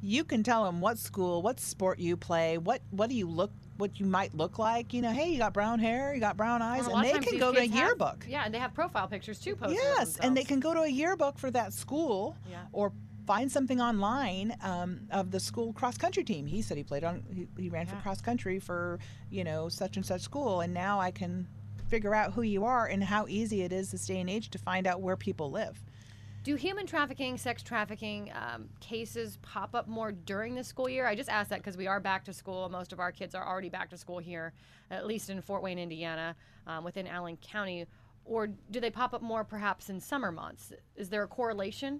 You 0.01 0.23
can 0.23 0.43
tell 0.43 0.65
them 0.65 0.81
what 0.81 0.99
school, 0.99 1.41
what 1.41 1.59
sport 1.59 1.97
you 1.97 2.15
play, 2.17 2.57
what 2.59 2.81
what 2.91 3.09
do 3.09 3.15
you 3.15 3.27
look, 3.27 3.51
what 3.77 3.99
you 3.99 4.05
might 4.05 4.33
look 4.35 4.57
like. 4.57 4.93
You 4.93 5.01
know, 5.01 5.11
hey, 5.11 5.29
you 5.29 5.37
got 5.37 5.53
brown 5.53 5.79
hair, 5.79 6.13
you 6.13 6.19
got 6.19 6.37
brown 6.37 6.61
eyes, 6.61 6.87
Well, 6.87 6.97
and 6.97 7.05
they 7.05 7.19
can 7.19 7.37
go 7.39 7.51
to 7.51 7.57
a 7.57 7.61
kids 7.61 7.73
have- 7.73 7.79
yearbook. 7.87 8.25
yeah, 8.29 8.43
and 8.45 8.53
they 8.53 8.59
have 8.59 8.73
profile 8.73 9.07
pictures 9.07 9.39
too 9.39 9.55
posted. 9.55 9.79
Yes, 9.81 10.17
and 10.17 10.35
they 10.35 10.43
can 10.43 10.59
go 10.59 10.73
to 10.73 10.81
a 10.81 10.87
yearbook 10.87 11.37
for 11.37 11.51
that 11.51 11.73
school 11.73 12.35
Yeah. 12.49 12.61
or 12.71 12.91
find 13.27 13.51
something 13.51 13.81
online 13.81 14.55
um, 14.61 15.01
of 15.11 15.31
the 15.31 15.39
school 15.39 15.73
cross 15.73 15.97
country 15.97 16.23
team. 16.23 16.45
He 16.45 16.61
said 16.61 16.77
he 16.77 16.83
played 16.83 17.03
on, 17.03 17.23
he, 17.33 17.47
he 17.63 17.69
ran 17.69 17.87
for 17.87 17.95
cross 17.97 18.21
country 18.21 18.59
for, 18.59 18.99
you 19.31 19.43
know, 19.43 19.67
such 19.67 19.97
and 19.97 20.05
such 20.05 20.21
school. 20.21 20.61
And 20.61 20.73
now 20.73 20.99
I 20.99 21.09
can 21.11 21.47
figure 21.87 22.13
out 22.13 22.33
who 22.33 22.43
you 22.43 22.65
are 22.65 22.85
and 22.85 23.03
how 23.03 23.25
easy 23.27 23.61
it 23.63 23.73
is 23.73 23.91
this 23.91 24.05
day 24.05 24.19
and 24.19 24.29
age 24.29 24.49
to 24.51 24.57
find 24.59 24.85
out 24.87 25.01
where 25.01 25.17
people 25.17 25.49
live. 25.51 25.83
Do 26.45 26.53
human 26.53 26.85
trafficking, 26.85 27.39
sex 27.39 27.63
trafficking 27.63 28.31
um, 28.35 28.69
cases 28.79 29.39
pop 29.41 29.73
up 29.73 29.87
more 29.87 30.11
during 30.11 30.53
the 30.53 30.63
school 30.63 30.87
year? 30.87 31.07
I 31.07 31.15
just 31.15 31.27
asked 31.27 31.49
that 31.49 31.57
because 31.57 31.75
we 31.75 31.87
are 31.87 31.99
back 31.99 32.23
to 32.25 32.33
school. 32.33 32.69
Most 32.69 32.93
of 32.93 32.99
our 32.99 33.11
kids 33.11 33.33
are 33.33 33.43
already 33.43 33.67
back 33.67 33.89
to 33.89 33.97
school 33.97 34.19
here, 34.19 34.53
at 34.91 35.07
least 35.07 35.31
in 35.31 35.41
Fort 35.41 35.63
Wayne, 35.63 35.79
Indiana, 35.79 36.35
um, 36.67 36.83
within 36.83 37.07
Allen 37.07 37.35
County. 37.37 37.87
Or 38.25 38.45
do 38.45 38.79
they 38.79 38.91
pop 38.91 39.15
up 39.15 39.23
more 39.23 39.43
perhaps 39.43 39.89
in 39.89 39.99
summer 39.99 40.31
months? 40.31 40.71
Is 40.95 41.09
there 41.09 41.23
a 41.23 41.27
correlation? 41.27 41.99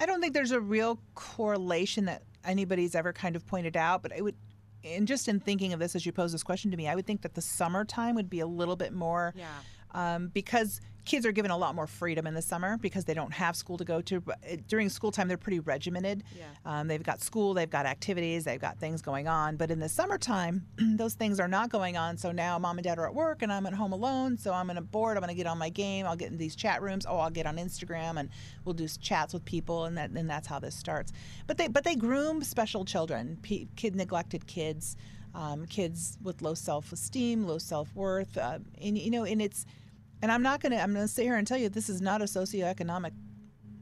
I 0.00 0.06
don't 0.06 0.22
think 0.22 0.32
there's 0.32 0.52
a 0.52 0.60
real 0.60 0.98
correlation 1.14 2.06
that 2.06 2.22
anybody's 2.46 2.94
ever 2.94 3.12
kind 3.12 3.36
of 3.36 3.46
pointed 3.46 3.76
out, 3.76 4.00
but 4.02 4.16
I 4.16 4.22
would, 4.22 4.36
and 4.82 5.06
just 5.06 5.28
in 5.28 5.38
thinking 5.38 5.74
of 5.74 5.80
this 5.80 5.94
as 5.94 6.06
you 6.06 6.12
pose 6.12 6.32
this 6.32 6.42
question 6.42 6.70
to 6.70 6.78
me, 6.78 6.88
I 6.88 6.94
would 6.94 7.06
think 7.06 7.20
that 7.20 7.34
the 7.34 7.42
summertime 7.42 8.14
would 8.14 8.30
be 8.30 8.40
a 8.40 8.46
little 8.46 8.74
bit 8.74 8.94
more 8.94 9.34
Yeah. 9.36 9.48
Um, 9.92 10.28
because 10.28 10.80
kids 11.04 11.26
are 11.26 11.32
given 11.32 11.50
a 11.50 11.56
lot 11.56 11.74
more 11.74 11.86
freedom 11.86 12.26
in 12.26 12.34
the 12.34 12.42
summer 12.42 12.78
because 12.78 13.04
they 13.04 13.14
don't 13.14 13.32
have 13.32 13.56
school 13.56 13.76
to 13.76 13.84
go 13.84 14.00
to. 14.00 14.20
But 14.20 14.38
uh, 14.50 14.56
during 14.68 14.88
school 14.88 15.10
time, 15.10 15.28
they're 15.28 15.36
pretty 15.36 15.60
regimented. 15.60 16.22
Yeah. 16.36 16.44
Um, 16.64 16.88
they've 16.88 17.02
got 17.02 17.20
school, 17.20 17.54
they've 17.54 17.68
got 17.68 17.86
activities, 17.86 18.44
they've 18.44 18.60
got 18.60 18.78
things 18.78 19.02
going 19.02 19.26
on. 19.26 19.56
But 19.56 19.70
in 19.70 19.80
the 19.80 19.88
summertime, 19.88 20.64
those 20.78 21.14
things 21.14 21.40
are 21.40 21.48
not 21.48 21.70
going 21.70 21.96
on. 21.96 22.16
So 22.16 22.30
now 22.30 22.58
mom 22.58 22.78
and 22.78 22.84
dad 22.84 22.98
are 22.98 23.06
at 23.06 23.14
work 23.14 23.42
and 23.42 23.52
I'm 23.52 23.66
at 23.66 23.74
home 23.74 23.92
alone. 23.92 24.38
So 24.38 24.52
I'm 24.52 24.66
going 24.66 24.76
to 24.76 24.82
bored. 24.82 25.16
I'm 25.16 25.22
going 25.22 25.28
to 25.28 25.34
get 25.34 25.46
on 25.46 25.58
my 25.58 25.70
game. 25.70 26.06
I'll 26.06 26.16
get 26.16 26.30
in 26.30 26.38
these 26.38 26.54
chat 26.54 26.82
rooms. 26.82 27.04
Oh, 27.08 27.18
I'll 27.18 27.30
get 27.30 27.46
on 27.46 27.56
Instagram 27.56 28.18
and 28.18 28.28
we'll 28.64 28.74
do 28.74 28.86
chats 28.88 29.34
with 29.34 29.44
people. 29.44 29.86
And 29.86 29.96
that 29.98 30.10
and 30.10 30.30
that's 30.30 30.46
how 30.46 30.58
this 30.58 30.74
starts. 30.74 31.12
But 31.46 31.58
they 31.58 31.68
but 31.68 31.84
they 31.84 31.96
groom 31.96 32.42
special 32.44 32.84
children, 32.84 33.38
pe- 33.42 33.66
kid 33.76 33.96
neglected 33.96 34.46
kids. 34.46 34.96
Um, 35.34 35.64
kids 35.64 36.18
with 36.22 36.42
low 36.42 36.52
self-esteem, 36.52 37.46
low 37.46 37.56
self-worth, 37.56 38.36
uh, 38.36 38.58
and 38.82 38.98
you 38.98 39.10
know, 39.10 39.24
and 39.24 39.40
it's, 39.40 39.64
and 40.22 40.30
I'm 40.32 40.42
not 40.42 40.60
gonna, 40.60 40.76
I'm 40.76 40.92
gonna 40.94 41.08
sit 41.08 41.24
here 41.24 41.36
and 41.36 41.46
tell 41.46 41.58
you 41.58 41.68
this 41.68 41.88
is 41.88 42.00
not 42.00 42.22
a 42.22 42.26
socioeconomic 42.26 43.12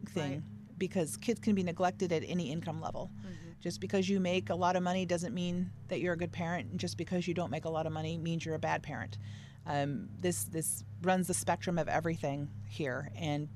thing 0.09 0.33
Right. 0.33 0.43
because 0.79 1.17
kids 1.17 1.39
can 1.41 1.55
be 1.55 1.63
neglected 1.63 2.13
at 2.13 2.23
any 2.27 2.51
income 2.51 2.81
level. 2.81 3.11
Mm-hmm. 3.21 3.35
Just 3.61 3.81
because 3.81 4.09
you 4.09 4.21
make 4.21 4.49
a 4.49 4.55
lot 4.55 4.75
of 4.75 4.83
money 4.83 5.05
doesn't 5.05 5.35
mean 5.35 5.71
that 5.89 6.01
you're 6.01 6.15
a 6.15 6.17
good 6.17 6.33
parent, 6.33 6.71
and 6.71 6.81
just 6.81 6.97
because 6.97 7.29
you 7.29 7.35
don't 7.35 7.51
make 7.51 7.67
a 7.67 7.69
lot 7.69 7.87
of 7.87 7.93
money 7.93 8.17
means 8.17 8.45
you're 8.45 8.55
a 8.55 8.59
bad 8.59 8.83
parent. 8.83 9.19
Um, 9.67 10.09
this 10.19 10.45
this 10.45 10.83
runs 11.03 11.27
the 11.27 11.35
spectrum 11.35 11.79
of 11.79 11.87
everything 11.87 12.49
here, 12.67 13.11
and 13.15 13.49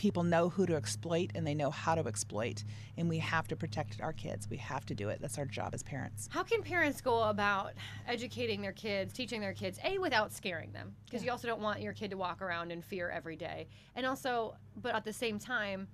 people 0.00 0.22
know 0.22 0.48
who 0.48 0.64
to 0.64 0.74
exploit 0.76 1.30
and 1.34 1.46
they 1.46 1.54
know 1.54 1.70
how 1.70 1.94
to 1.94 2.06
exploit, 2.08 2.64
and 2.96 3.06
we 3.06 3.18
have 3.18 3.46
to 3.46 3.54
protect 3.54 4.00
our 4.00 4.14
kids. 4.14 4.48
We 4.48 4.56
have 4.56 4.86
to 4.86 4.94
do 4.94 5.10
it. 5.10 5.20
That's 5.20 5.36
our 5.36 5.44
job 5.44 5.74
as 5.74 5.82
parents. 5.82 6.26
How 6.32 6.42
can 6.42 6.62
parents 6.62 7.02
go 7.02 7.24
about 7.24 7.74
educating 8.08 8.62
their 8.62 8.72
kids, 8.72 9.12
teaching 9.12 9.42
their 9.42 9.52
kids, 9.52 9.78
A, 9.84 9.98
without 9.98 10.32
scaring 10.32 10.72
them? 10.72 10.96
Because 11.04 11.22
you 11.22 11.30
also 11.30 11.46
don't 11.46 11.60
want 11.60 11.82
your 11.82 11.92
kid 11.92 12.12
to 12.12 12.16
walk 12.16 12.40
around 12.40 12.72
in 12.72 12.80
fear 12.80 13.10
every 13.10 13.36
day. 13.36 13.68
And 13.94 14.06
also, 14.06 14.56
but 14.74 14.94
at 14.94 15.04
the 15.04 15.12
same 15.12 15.38
time, 15.38 15.86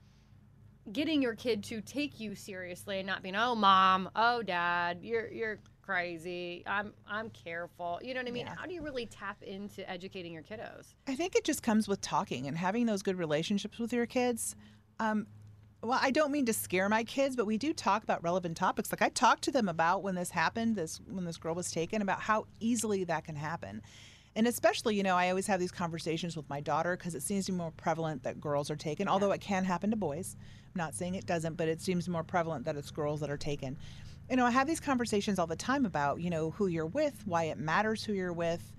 getting 0.93 1.21
your 1.21 1.35
kid 1.35 1.65
to 1.65 1.81
take 1.81 2.21
you 2.21 2.37
seriously 2.37 2.99
and 2.99 3.09
not 3.09 3.25
being, 3.25 3.35
oh 3.35 3.57
mom, 3.57 4.09
oh 4.15 4.41
dad, 4.41 4.99
you're 5.03 5.29
you're 5.33 5.59
crazy. 5.87 6.65
I'm 6.67 6.93
I'm 7.09 7.31
careful. 7.31 8.01
You 8.03 8.15
know 8.15 8.21
what 8.21 8.29
I 8.29 8.33
mean? 8.33 8.47
Yeah. 8.47 8.55
How 8.57 8.67
do 8.67 8.75
you 8.75 8.83
really 8.83 9.07
tap 9.07 9.43
into 9.43 9.89
educating 9.89 10.33
your 10.33 10.43
kiddos? 10.43 10.95
I 11.07 11.15
think 11.15 11.37
it 11.37 11.45
just 11.45 11.63
comes 11.63 11.87
with 11.87 12.01
talking 12.01 12.47
and 12.47 12.59
having 12.59 12.87
those 12.87 13.03
good 13.03 13.17
relationships 13.17 13.79
with 13.79 13.93
your 13.93 14.07
kids. 14.07 14.57
Um, 14.99 15.27
well, 15.83 16.01
I 16.03 16.11
don't 16.11 16.33
mean 16.33 16.47
to 16.47 16.53
scare 16.53 16.89
my 16.89 17.05
kids, 17.05 17.37
but 17.37 17.47
we 17.47 17.59
do 17.59 17.73
talk 17.73 18.03
about 18.03 18.23
relevant 18.23 18.57
topics. 18.57 18.91
Like 18.91 19.03
I 19.03 19.09
talked 19.11 19.45
to 19.45 19.53
them 19.53 19.69
about 19.69 20.03
when 20.03 20.17
this 20.17 20.31
happened, 20.31 20.75
this 20.75 21.01
when 21.09 21.25
this 21.25 21.37
girl 21.37 21.55
was 21.55 21.71
taken, 21.71 22.03
about 22.03 22.21
how 22.21 22.47
easily 22.59 23.05
that 23.05 23.25
can 23.25 23.37
happen. 23.37 23.83
And 24.35 24.47
especially, 24.47 24.97
you 24.97 25.03
know, 25.03 25.17
I 25.17 25.31
always 25.31 25.47
have 25.47 25.61
these 25.61 25.73
conversations 25.73 26.37
with 26.37 26.49
my 26.51 26.61
daughter 26.61 26.97
because 26.97 27.15
it 27.15 27.23
seems 27.23 27.47
to 27.47 27.53
be 27.53 27.59
more 27.59 27.71
prevalent 27.71 28.23
that 28.25 28.39
girls 28.39 28.71
are 28.71 28.77
taken, 28.77 29.09
although 29.09 29.33
it 29.33 29.41
can 29.41 29.65
happen 29.65 29.91
to 29.91 29.97
boys. 29.97 30.37
I'm 30.75 30.79
not 30.79 30.95
saying 30.95 31.15
it 31.15 31.25
doesn't, 31.25 31.57
but 31.57 31.69
it 31.69 31.81
seems 31.81 32.07
more 32.07 32.23
prevalent 32.23 32.67
that 32.67 32.77
it's 32.77 32.91
girls 32.91 33.21
that 33.21 33.31
are 33.31 33.39
taken. 33.39 33.79
You 34.31 34.37
know, 34.37 34.45
I 34.47 34.51
have 34.51 34.67
these 34.67 34.81
conversations 34.81 35.39
all 35.39 35.47
the 35.47 35.57
time 35.57 35.87
about, 35.87 36.21
you 36.21 36.31
know, 36.31 36.51
who 36.51 36.67
you're 36.67 36.87
with, 36.87 37.23
why 37.27 37.45
it 37.45 37.59
matters 37.59 38.03
who 38.05 38.13
you're 38.13 38.33
with, 38.33 38.73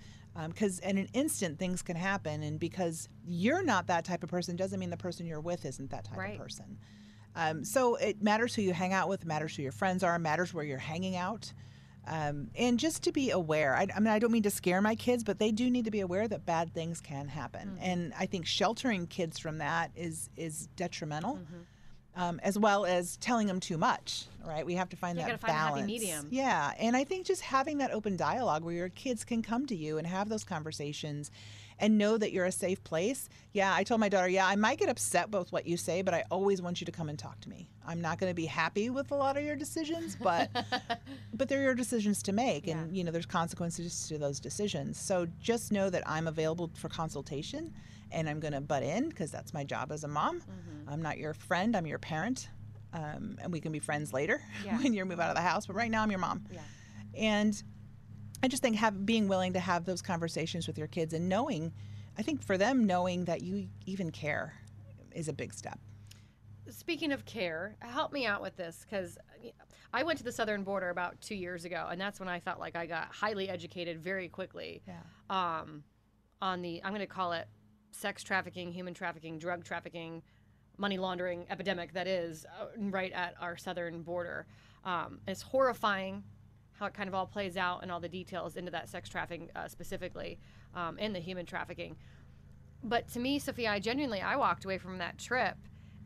because 0.47 0.79
in 0.79 0.97
an 0.97 1.07
instant 1.13 1.57
things 1.57 1.81
can 1.81 1.95
happen 1.95 2.43
and 2.43 2.59
because 2.59 3.09
you're 3.25 3.63
not 3.63 3.87
that 3.87 4.05
type 4.05 4.21
of 4.23 4.29
person 4.29 4.55
doesn't 4.55 4.79
mean 4.79 4.91
the 4.91 4.97
person 4.97 5.25
you're 5.25 5.39
with 5.41 5.65
isn't 5.65 5.89
that 5.89 6.03
type 6.05 6.17
Right. 6.17 6.33
of 6.33 6.37
person 6.39 6.77
um, 7.35 7.63
so 7.63 7.95
it 7.95 8.21
matters 8.21 8.53
who 8.53 8.61
you 8.61 8.71
hang 8.73 8.93
out 8.93 9.09
with 9.09 9.25
matters 9.25 9.55
who 9.55 9.63
your 9.63 9.71
friends 9.71 10.03
are 10.03 10.19
matters 10.19 10.53
where 10.53 10.63
you're 10.63 10.77
hanging 10.77 11.15
out 11.15 11.51
um, 12.07 12.49
and 12.55 12.77
just 12.79 13.01
to 13.03 13.11
be 13.11 13.31
aware 13.31 13.75
I, 13.75 13.87
I 13.95 13.99
mean 13.99 14.13
i 14.13 14.19
don't 14.19 14.31
mean 14.31 14.43
to 14.43 14.51
scare 14.51 14.79
my 14.79 14.93
kids 14.93 15.23
but 15.23 15.39
they 15.39 15.51
do 15.51 15.71
need 15.71 15.85
to 15.85 15.91
be 15.91 16.01
aware 16.01 16.27
that 16.27 16.45
bad 16.45 16.71
things 16.71 17.01
can 17.01 17.27
happen 17.27 17.69
Mm-hmm. 17.69 17.83
and 17.83 18.13
i 18.19 18.27
think 18.27 18.45
sheltering 18.45 19.07
kids 19.07 19.39
from 19.39 19.57
that 19.57 19.89
is 19.95 20.29
is 20.37 20.67
detrimental 20.75 21.39
Mm-hmm. 21.39 22.21
um, 22.21 22.39
as 22.43 22.59
well 22.59 22.85
as 22.85 23.17
telling 23.17 23.47
them 23.47 23.59
too 23.59 23.79
much 23.79 24.25
right? 24.47 24.65
We 24.65 24.73
have 24.75 24.89
to 24.89 24.95
find 24.97 25.17
You 25.17 25.23
that 25.25 25.29
gotta 25.31 25.37
find 25.39 25.51
a 25.51 25.53
happy 25.57 25.71
balance. 25.73 25.87
medium. 25.87 26.27
yeah 26.31 26.73
and 26.79 26.95
i 26.95 27.03
think 27.03 27.25
just 27.25 27.41
having 27.41 27.77
that 27.79 27.91
open 27.91 28.15
dialogue 28.17 28.63
where 28.63 28.73
your 28.73 28.89
kids 28.89 29.23
can 29.23 29.41
come 29.41 29.65
to 29.67 29.75
you 29.75 29.97
and 29.97 30.07
have 30.07 30.29
those 30.29 30.43
conversations 30.43 31.29
and 31.79 31.97
know 31.99 32.17
that 32.17 32.31
you're 32.31 32.45
a 32.45 32.51
safe 32.51 32.83
place. 32.83 33.29
Yeah 33.53 33.71
i 33.73 33.83
told 33.83 33.99
my 33.99 34.09
daughter 34.09 34.27
yeah 34.27 34.47
i 34.47 34.55
might 34.55 34.79
get 34.79 34.89
upset 34.89 35.29
with 35.31 35.51
what 35.51 35.67
you 35.67 35.77
say 35.77 36.01
but 36.01 36.13
i 36.13 36.23
always 36.31 36.59
want 36.61 36.81
you 36.81 36.85
to 36.85 36.91
come 36.91 37.07
and 37.09 37.19
talk 37.19 37.39
to 37.41 37.49
me. 37.49 37.69
I'm 37.85 38.01
not 38.01 38.17
going 38.19 38.29
to 38.29 38.35
be 38.35 38.47
happy 38.47 38.89
with 38.89 39.11
a 39.11 39.15
lot 39.15 39.37
of 39.37 39.43
your 39.43 39.55
decisions 39.55 40.17
but 40.21 40.49
but 41.33 41.47
they're 41.49 41.61
your 41.61 41.75
decisions 41.75 42.23
to 42.23 42.31
make 42.33 42.67
and 42.67 42.95
you 42.95 43.03
know 43.03 43.11
there's 43.11 43.25
consequences 43.27 44.07
to 44.07 44.17
those 44.17 44.39
decisions. 44.39 44.99
So 44.99 45.27
just 45.39 45.71
know 45.71 45.89
that 45.91 46.03
i'm 46.07 46.27
available 46.27 46.71
for 46.75 46.89
consultation 46.89 47.73
and 48.11 48.27
i'm 48.29 48.39
going 48.39 48.53
to 48.53 48.61
butt 48.61 48.83
in 48.83 49.09
because 49.09 49.29
that's 49.31 49.53
my 49.53 49.63
job 49.63 49.91
as 49.91 50.03
a 50.03 50.07
mom. 50.07 50.39
Mm-hmm. 50.39 50.89
i'm 50.89 51.01
not 51.01 51.17
your 51.17 51.33
friend 51.33 51.75
i'm 51.77 51.85
your 51.85 51.99
parent 51.99 52.49
um, 52.93 53.37
and 53.41 53.51
we 53.51 53.59
can 53.59 53.71
be 53.71 53.79
friends 53.79 54.13
later 54.13 54.41
Yeah. 54.65 54.77
when 54.81 54.93
you 54.93 55.03
move 55.05 55.19
out 55.19 55.29
of 55.29 55.35
the 55.35 55.41
house 55.41 55.65
but 55.67 55.75
right 55.75 55.91
now 55.91 56.03
i'm 56.03 56.09
your 56.11 56.19
mom 56.19 56.45
Yeah. 56.51 56.61
and 57.15 57.61
i 58.43 58.47
just 58.47 58.61
think 58.61 58.75
have 58.77 59.05
being 59.05 59.27
willing 59.27 59.53
to 59.53 59.59
have 59.59 59.85
those 59.85 60.01
conversations 60.01 60.67
with 60.67 60.77
your 60.77 60.87
kids 60.87 61.13
and 61.13 61.27
knowing 61.29 61.73
i 62.17 62.21
think 62.21 62.41
for 62.43 62.57
them 62.57 62.85
knowing 62.85 63.25
that 63.25 63.41
you 63.41 63.67
even 63.85 64.11
care 64.11 64.53
is 65.13 65.27
a 65.27 65.33
big 65.33 65.53
step 65.53 65.79
Speaking 66.69 67.13
of 67.13 67.23
care, 67.23 67.77
help 67.79 68.11
me 68.11 68.25
out 68.25 68.41
with 68.41 68.57
this 68.57 68.85
because 68.87 69.17
I 69.93 70.03
went 70.03 70.17
to 70.17 70.25
the 70.25 70.33
southern 70.33 70.63
border 70.65 70.89
about 70.89 71.19
two 71.21 71.33
years 71.35 71.63
ago, 71.63 71.87
and 71.89 71.99
that's 71.99 72.19
when 72.19 72.27
I 72.27 72.41
felt 72.41 72.59
like 72.59 72.75
I 72.75 72.85
got 72.85 73.07
highly 73.15 73.47
educated 73.47 74.01
very 74.01 74.27
quickly 74.27 74.81
yeah 74.85 74.99
um, 75.29 75.83
on 76.41 76.61
the 76.61 76.81
I'm 76.83 76.91
going 76.91 76.99
to 76.99 77.07
call 77.07 77.31
it 77.31 77.47
sex 77.91 78.21
trafficking, 78.21 78.73
human 78.73 78.93
trafficking, 78.93 79.39
drug 79.39 79.63
trafficking, 79.63 80.21
money 80.77 80.97
laundering 80.97 81.45
epidemic 81.49 81.93
that 81.93 82.07
is 82.07 82.45
uh, 82.59 82.65
right 82.77 83.11
at 83.13 83.35
our 83.41 83.57
southern 83.57 84.01
border. 84.03 84.45
Um, 84.85 85.19
it's 85.27 85.41
horrifying 85.41 86.23
how 86.73 86.85
it 86.85 86.93
kind 86.93 87.09
of 87.09 87.15
all 87.15 87.25
plays 87.25 87.57
out 87.57 87.81
and 87.81 87.91
all 87.91 87.99
the 87.99 88.09
details 88.09 88.55
into 88.55 88.71
that 88.71 88.87
sex 88.87 89.09
trafficking 89.09 89.49
uh, 89.55 89.67
specifically 89.67 90.37
um, 90.75 90.97
and 90.99 91.15
the 91.15 91.19
human 91.19 91.45
trafficking. 91.45 91.95
But 92.83 93.07
to 93.13 93.19
me, 93.19 93.39
Sophia, 93.39 93.71
I 93.71 93.79
genuinely 93.79 94.21
I 94.21 94.35
walked 94.35 94.65
away 94.65 94.77
from 94.77 94.99
that 94.99 95.17
trip 95.17 95.55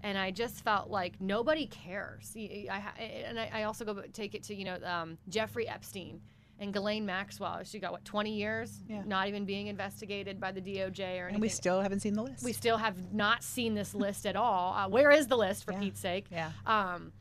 and 0.03 0.17
I 0.17 0.31
just 0.31 0.63
felt 0.63 0.89
like 0.89 1.19
nobody 1.19 1.67
cares. 1.67 2.33
I, 2.35 2.67
I- 2.97 3.01
and 3.03 3.39
I, 3.39 3.49
I 3.53 3.63
also 3.63 3.83
go 3.85 4.01
take 4.13 4.33
it 4.35 4.43
to 4.43 4.55
you 4.55 4.63
know 4.65 4.77
um, 4.85 5.17
Jeffrey 5.27 5.67
Epstein 5.67 6.21
and 6.61 6.71
Ghislaine 6.73 7.05
Maxwell. 7.05 7.61
She 7.63 7.79
got 7.79 7.91
what 7.91 8.05
20 8.05 8.33
years, 8.33 8.83
Yeah. 8.87 9.01
not 9.05 9.27
even 9.27 9.45
being 9.45 9.67
investigated 9.67 10.39
by 10.39 10.51
the 10.51 10.61
DOJ 10.61 10.99
or 11.19 11.23
anything. 11.23 11.33
and 11.35 11.41
we 11.41 11.49
still 11.49 11.81
haven't 11.81 11.99
seen 12.01 12.13
the 12.13 12.21
list 12.23 12.43
We 12.45 12.53
still 12.53 12.77
have 12.77 13.11
not 13.13 13.43
seen 13.43 13.73
this 13.73 13.93
list 13.93 14.25
at 14.25 14.35
all. 14.35 14.73
Uh, 14.73 14.87
where 14.87 15.11
is 15.11 15.27
the 15.27 15.37
list, 15.37 15.65
for 15.65 15.73
Yeah. 15.73 15.79
Pete's 15.79 15.99
sake? 15.99 16.27
yeah 16.31 16.51
Um, 16.65 17.11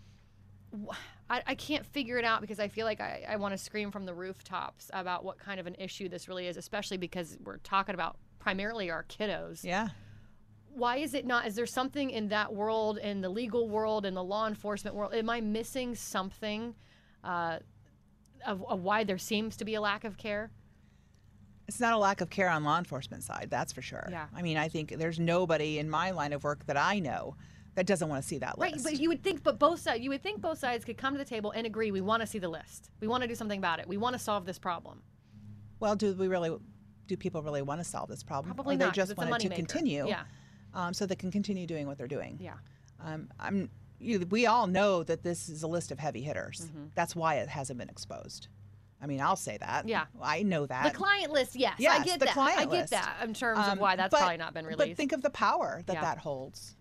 I, 1.28 1.42
I 1.46 1.54
can't 1.54 1.84
figure 1.86 2.18
it 2.18 2.24
out 2.24 2.40
because 2.40 2.60
I 2.60 2.68
feel 2.68 2.86
like 2.86 3.00
I, 3.00 3.24
I 3.28 3.36
want 3.36 3.52
to 3.52 3.58
scream 3.58 3.90
from 3.90 4.04
the 4.06 4.14
rooftops 4.14 4.90
about 4.92 5.24
what 5.24 5.38
kind 5.38 5.58
of 5.58 5.66
an 5.66 5.74
issue 5.78 6.08
this 6.08 6.28
really 6.28 6.46
is, 6.46 6.56
especially 6.56 6.96
because 6.96 7.36
we're 7.42 7.58
talking 7.58 7.94
about 7.94 8.16
primarily 8.38 8.90
our 8.90 9.04
kiddos. 9.04 9.64
yeah 9.64 9.88
Why 10.72 10.98
is 10.98 11.14
it 11.14 11.26
not? 11.26 11.46
Is 11.46 11.54
there 11.56 11.66
something 11.66 12.10
in 12.10 12.28
that 12.28 12.54
world, 12.54 12.98
in 12.98 13.20
the 13.20 13.28
legal 13.28 13.68
world, 13.68 14.04
in 14.06 14.14
the 14.14 14.22
law 14.22 14.46
enforcement 14.46 14.94
world? 14.96 15.12
Am 15.14 15.28
I 15.30 15.40
missing 15.40 15.94
something 15.94 16.74
uh, 17.24 17.58
of, 18.46 18.64
of 18.68 18.82
why 18.82 19.04
there 19.04 19.18
seems 19.18 19.56
to 19.56 19.64
be 19.64 19.74
a 19.74 19.80
lack 19.80 20.04
of 20.04 20.16
care? 20.16 20.50
it's 21.68 21.78
not 21.78 21.92
a 21.92 21.98
lack 21.98 22.20
of 22.20 22.28
care 22.30 22.48
on 22.48 22.64
law 22.64 22.78
enforcement 22.78 23.22
side 23.22 23.46
that's 23.48 23.72
for 23.72 23.80
sure 23.80 24.08
Yeah. 24.10 24.26
i 24.34 24.42
mean 24.42 24.56
i 24.56 24.68
think 24.68 24.90
there's 24.98 25.20
nobody 25.20 25.78
in 25.78 25.88
my 25.88 26.10
line 26.10 26.32
of 26.32 26.42
work 26.42 26.66
that 26.66 26.76
i 26.76 26.98
know 26.98 27.36
that 27.76 27.86
doesn't 27.86 28.08
want 28.08 28.20
to 28.20 28.26
see 28.28 28.38
that 28.38 28.58
list. 28.58 28.74
Right, 28.74 28.82
but 28.82 29.00
you 29.00 29.08
would 29.10 29.22
think, 29.22 29.44
but 29.44 29.60
both 29.60 29.78
sides, 29.78 30.02
you 30.02 30.10
would 30.10 30.24
think 30.24 30.40
both 30.40 30.58
sides 30.58 30.84
could 30.84 30.98
come 30.98 31.14
to 31.14 31.18
the 31.18 31.24
table 31.24 31.52
and 31.52 31.68
agree. 31.68 31.92
We 31.92 32.00
want 32.00 32.20
to 32.20 32.26
see 32.26 32.40
the 32.40 32.48
list. 32.48 32.90
We 32.98 33.06
want 33.06 33.22
to 33.22 33.28
do 33.28 33.36
something 33.36 33.58
about 33.58 33.78
it. 33.78 33.86
We 33.86 33.96
want 33.96 34.14
to 34.14 34.18
solve 34.18 34.44
this 34.44 34.58
problem. 34.58 35.00
well 35.78 35.94
do 35.94 36.12
we 36.14 36.26
really 36.26 36.50
do 37.06 37.16
people 37.16 37.42
really 37.42 37.62
want 37.62 37.80
to 37.80 37.84
solve 37.84 38.08
this 38.08 38.24
problem 38.24 38.54
Probably 38.56 38.74
or 38.74 38.78
they 38.78 38.84
not, 38.86 38.94
just 38.94 39.16
want 39.16 39.30
it 39.30 39.38
to 39.38 39.48
moneymaker. 39.50 39.54
continue 39.54 40.08
Yeah. 40.08 40.22
um, 40.74 40.92
so 40.92 41.06
they 41.06 41.14
can 41.14 41.30
continue 41.30 41.64
doing 41.64 41.86
what 41.86 41.96
they're 41.96 42.08
doing 42.08 42.38
Yeah. 42.40 42.54
um, 43.04 43.28
I'm, 43.38 43.70
you, 44.00 44.26
we 44.30 44.46
all 44.46 44.66
know 44.66 45.02
that 45.02 45.22
this 45.22 45.48
is 45.48 45.62
a 45.62 45.66
list 45.66 45.92
of 45.92 45.98
heavy 45.98 46.22
hitters 46.22 46.62
Mm-hmm. 46.62 46.84
that's 46.94 47.14
why 47.14 47.36
it 47.36 47.48
hasn't 47.48 47.78
been 47.78 47.88
exposed 47.88 48.48
i 49.02 49.06
mean 49.06 49.20
i'll 49.20 49.36
say 49.36 49.58
that 49.58 49.86
Yeah. 49.86 50.06
i 50.22 50.42
know 50.42 50.66
that 50.66 50.92
The 50.92 50.96
client 50.98 51.32
list, 51.32 51.54
yes, 51.56 51.74
I 51.78 52.02
get 52.02 52.18
the 52.18 52.26
that. 52.26 52.34
client 52.34 52.58
I 52.60 52.64
get 52.64 52.70
list. 52.70 52.90
that 52.92 53.16
in 53.22 53.34
terms 53.34 53.60
of 53.60 53.72
Um, 53.74 53.78
why 53.78 53.96
that's 53.96 54.10
but- 54.10 54.18
probably 54.18 54.36
not 54.38 54.54
been 54.54 54.64
released. 54.66 54.78
but 54.90 54.96
think 54.96 55.12
of 55.12 55.22
the 55.22 55.30
power 55.30 55.82
that 55.86 55.92
Yeah. 55.94 56.00
that 56.00 56.18
holds 56.18 56.76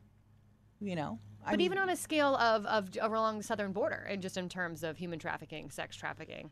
you 0.80 0.96
know 0.96 1.20
I 1.46 1.52
But 1.52 1.60
mean, 1.60 1.66
even 1.66 1.78
on 1.78 1.90
a 1.90 1.96
scale 1.96 2.36
of, 2.36 2.66
of 2.66 2.96
of 2.98 3.12
along 3.14 3.38
the 3.38 3.44
southern 3.46 3.72
border, 3.72 4.06
and 4.10 4.22
just 4.22 4.36
in 4.36 4.50
terms 4.50 4.84
of 4.84 4.98
human 4.98 5.20
trafficking, 5.20 5.72
sex 5.72 5.96
trafficking, 5.96 6.52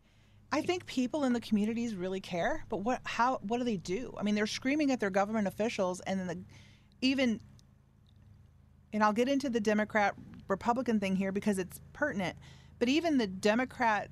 I 0.53 0.61
think 0.61 0.85
people 0.85 1.25
in 1.25 1.33
the 1.33 1.41
communities 1.41 1.93
really 1.93 2.21
care, 2.21 2.63
but 2.69 2.77
what 2.77 3.01
how 3.03 3.39
what 3.41 3.57
do 3.57 3.65
they 3.65 3.75
do? 3.75 4.15
I 4.17 4.23
mean, 4.23 4.33
they're 4.33 4.47
screaming 4.47 4.89
at 4.91 5.01
their 5.01 5.09
government 5.09 5.45
officials, 5.45 5.99
and 6.07 6.17
then 6.21 6.27
the, 6.27 6.39
even, 7.01 7.41
and 8.93 9.03
I'll 9.03 9.13
get 9.13 9.29
into 9.29 9.49
the 9.49 9.59
Democrat 9.59 10.15
Republican 10.47 10.99
thing 10.99 11.15
here 11.15 11.31
because 11.31 11.57
it's 11.57 11.79
pertinent, 11.93 12.37
but 12.79 12.89
even 12.89 13.17
the 13.17 13.27
Democrat 13.27 14.09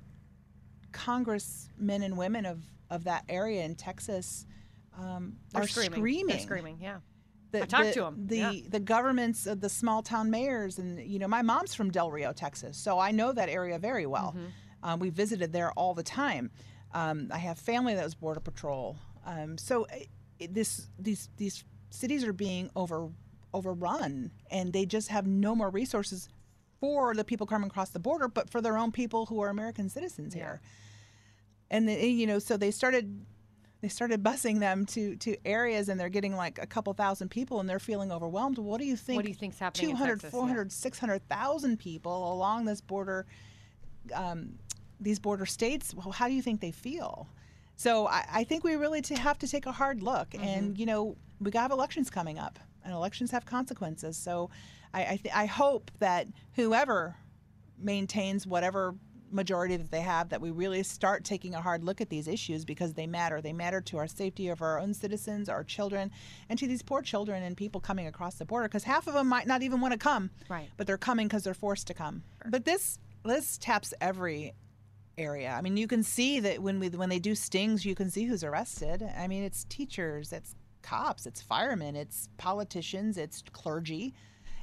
congressmen 0.92 2.02
and 2.02 2.16
women 2.16 2.46
of 2.46 2.62
of 2.88 3.04
that 3.04 3.24
area 3.28 3.64
in 3.64 3.74
Texas 3.74 4.46
um, 4.98 5.36
they're 5.52 5.66
screaming. 5.66 5.98
screaming. 5.98 6.26
They're 6.28 6.40
screaming. 6.40 6.78
Yeah. 6.80 6.98
The, 7.52 7.62
I 7.62 7.66
talked 7.66 7.86
the, 7.88 7.92
to 7.92 8.06
'em, 8.06 8.26
The 8.26 8.36
yeah. 8.36 8.52
the 8.68 8.80
governments 8.80 9.46
of 9.46 9.60
the 9.60 9.68
small 9.68 10.02
town 10.02 10.30
mayors, 10.30 10.78
and 10.78 10.98
you 10.98 11.18
know, 11.18 11.28
my 11.28 11.42
mom's 11.42 11.74
from 11.74 11.90
Del 11.90 12.10
Rio, 12.10 12.32
Texas, 12.32 12.76
so 12.76 12.98
I 12.98 13.12
know 13.12 13.32
that 13.32 13.48
area 13.48 13.78
very 13.78 14.06
well. 14.06 14.34
Mm-hmm. 14.36 14.46
Um, 14.82 15.00
we 15.00 15.10
visited 15.10 15.52
there 15.52 15.72
all 15.72 15.94
the 15.94 16.02
time. 16.02 16.50
Um, 16.92 17.28
I 17.32 17.38
have 17.38 17.58
family 17.58 17.94
that 17.94 18.04
was 18.04 18.14
border 18.14 18.40
patrol. 18.40 18.96
Um, 19.24 19.58
so 19.58 19.86
it, 20.38 20.52
this 20.54 20.88
these 20.98 21.28
these 21.36 21.64
cities 21.90 22.24
are 22.24 22.32
being 22.32 22.70
over 22.74 23.08
overrun, 23.56 24.30
and 24.50 24.72
they 24.72 24.86
just 24.86 25.08
have 25.08 25.26
no 25.26 25.54
more 25.54 25.70
resources 25.70 26.28
for 26.80 27.14
the 27.14 27.24
people 27.24 27.46
coming 27.46 27.68
across 27.68 27.90
the 27.90 27.98
border, 27.98 28.28
but 28.28 28.50
for 28.50 28.60
their 28.60 28.76
own 28.76 28.92
people 28.92 29.26
who 29.26 29.40
are 29.40 29.48
American 29.48 29.88
citizens 29.88 30.34
here. 30.34 30.60
And 31.70 31.88
the, 31.88 31.94
you 32.20 32.26
know, 32.26 32.38
so 32.38 32.56
they 32.56 32.70
started 32.70 33.24
they 33.82 33.88
started 33.88 34.22
busing 34.22 34.58
them 34.60 34.86
to 34.86 35.16
to 35.16 35.36
areas 35.44 35.88
and 35.88 35.98
they're 35.98 36.08
getting 36.18 36.34
like 36.36 36.58
a 36.60 36.66
couple 36.66 36.92
thousand 36.94 37.28
people 37.30 37.60
and 37.60 37.68
they're 37.68 37.78
feeling 37.78 38.10
overwhelmed 38.10 38.58
what 38.58 38.78
do 38.80 38.86
you 38.86 38.96
think 38.96 39.16
What 39.16 39.24
do 39.24 39.30
you 39.30 39.34
think's 39.42 39.58
happening 39.58 39.90
in 39.90 39.96
200 39.96 40.12
Texas? 40.20 40.32
Yeah. 40.32 40.40
400 40.40 40.72
600,000 40.72 41.78
people 41.78 42.32
along 42.32 42.64
this 42.64 42.80
border 42.80 43.26
um, 44.14 44.54
these 45.00 45.18
border 45.18 45.44
states 45.46 45.94
well 45.94 46.10
how 46.10 46.26
do 46.26 46.34
you 46.34 46.42
think 46.42 46.60
they 46.60 46.70
feel 46.72 47.28
so 47.76 48.06
I, 48.08 48.24
I 48.40 48.44
think 48.44 48.64
we 48.64 48.76
really 48.76 49.02
to 49.02 49.14
have 49.14 49.38
to 49.40 49.46
take 49.48 49.66
a 49.66 49.72
hard 49.72 50.02
look 50.02 50.30
Mm-hmm. 50.30 50.44
and 50.44 50.78
you 50.78 50.86
know 50.86 51.16
we 51.38 51.50
got 51.50 51.70
elections 51.70 52.08
coming 52.10 52.38
up 52.38 52.58
and 52.86 52.94
elections 52.94 53.30
have 53.32 53.44
consequences 53.44 54.16
so 54.16 54.48
I 54.94 55.00
I, 55.02 55.16
th- 55.22 55.34
I 55.34 55.44
hope 55.46 55.90
that 55.98 56.26
whoever 56.54 57.16
maintains 57.78 58.46
whatever 58.46 58.94
majority 59.30 59.76
that 59.76 59.90
they 59.90 60.00
have 60.00 60.28
that 60.28 60.40
we 60.40 60.50
really 60.50 60.82
start 60.84 61.24
taking 61.24 61.54
a 61.54 61.60
hard 61.60 61.82
look 61.84 62.00
at 62.00 62.08
these 62.08 62.28
issues 62.28 62.64
because 62.64 62.94
they 62.94 63.06
matter. 63.08 63.40
They 63.40 63.52
matter 63.52 63.80
to 63.82 63.98
our 63.98 64.06
safety 64.06 64.48
of 64.48 64.62
our 64.62 64.78
own 64.78 64.94
citizens, 64.94 65.48
our 65.48 65.64
children, 65.64 66.12
and 66.48 66.58
to 66.60 66.66
these 66.68 66.80
poor 66.80 67.02
children 67.02 67.42
and 67.42 67.56
people 67.56 67.80
coming 67.80 68.06
across 68.06 68.36
the 68.36 68.44
border 68.44 68.68
because 68.68 68.84
half 68.84 69.08
of 69.08 69.14
them 69.14 69.26
might 69.28 69.48
not 69.48 69.62
even 69.62 69.80
want 69.80 69.92
to 69.92 69.98
come, 69.98 70.30
Right. 70.48 70.68
but 70.76 70.86
they're 70.86 70.96
coming 70.96 71.26
because 71.26 71.42
they're 71.42 71.54
forced 71.54 71.88
to 71.88 71.94
come. 71.94 72.22
But 72.48 72.64
this 72.64 72.98
this 73.24 73.58
taps 73.58 73.92
every 74.00 74.54
area. 75.18 75.50
I 75.50 75.60
mean, 75.60 75.76
you 75.76 75.88
can 75.88 76.04
see 76.04 76.38
that 76.40 76.62
when 76.62 76.78
we 76.78 76.88
when 76.90 77.08
they 77.08 77.18
do 77.18 77.34
stings, 77.34 77.84
you 77.84 77.96
can 77.96 78.08
see 78.10 78.24
who's 78.26 78.44
arrested. 78.44 79.02
I 79.18 79.26
mean, 79.26 79.42
it's 79.42 79.64
teachers, 79.64 80.32
it's 80.32 80.54
cops, 80.86 81.26
it's 81.26 81.42
firemen, 81.42 81.96
it's 81.96 82.28
politicians, 82.38 83.18
it's 83.18 83.42
clergy. 83.52 84.14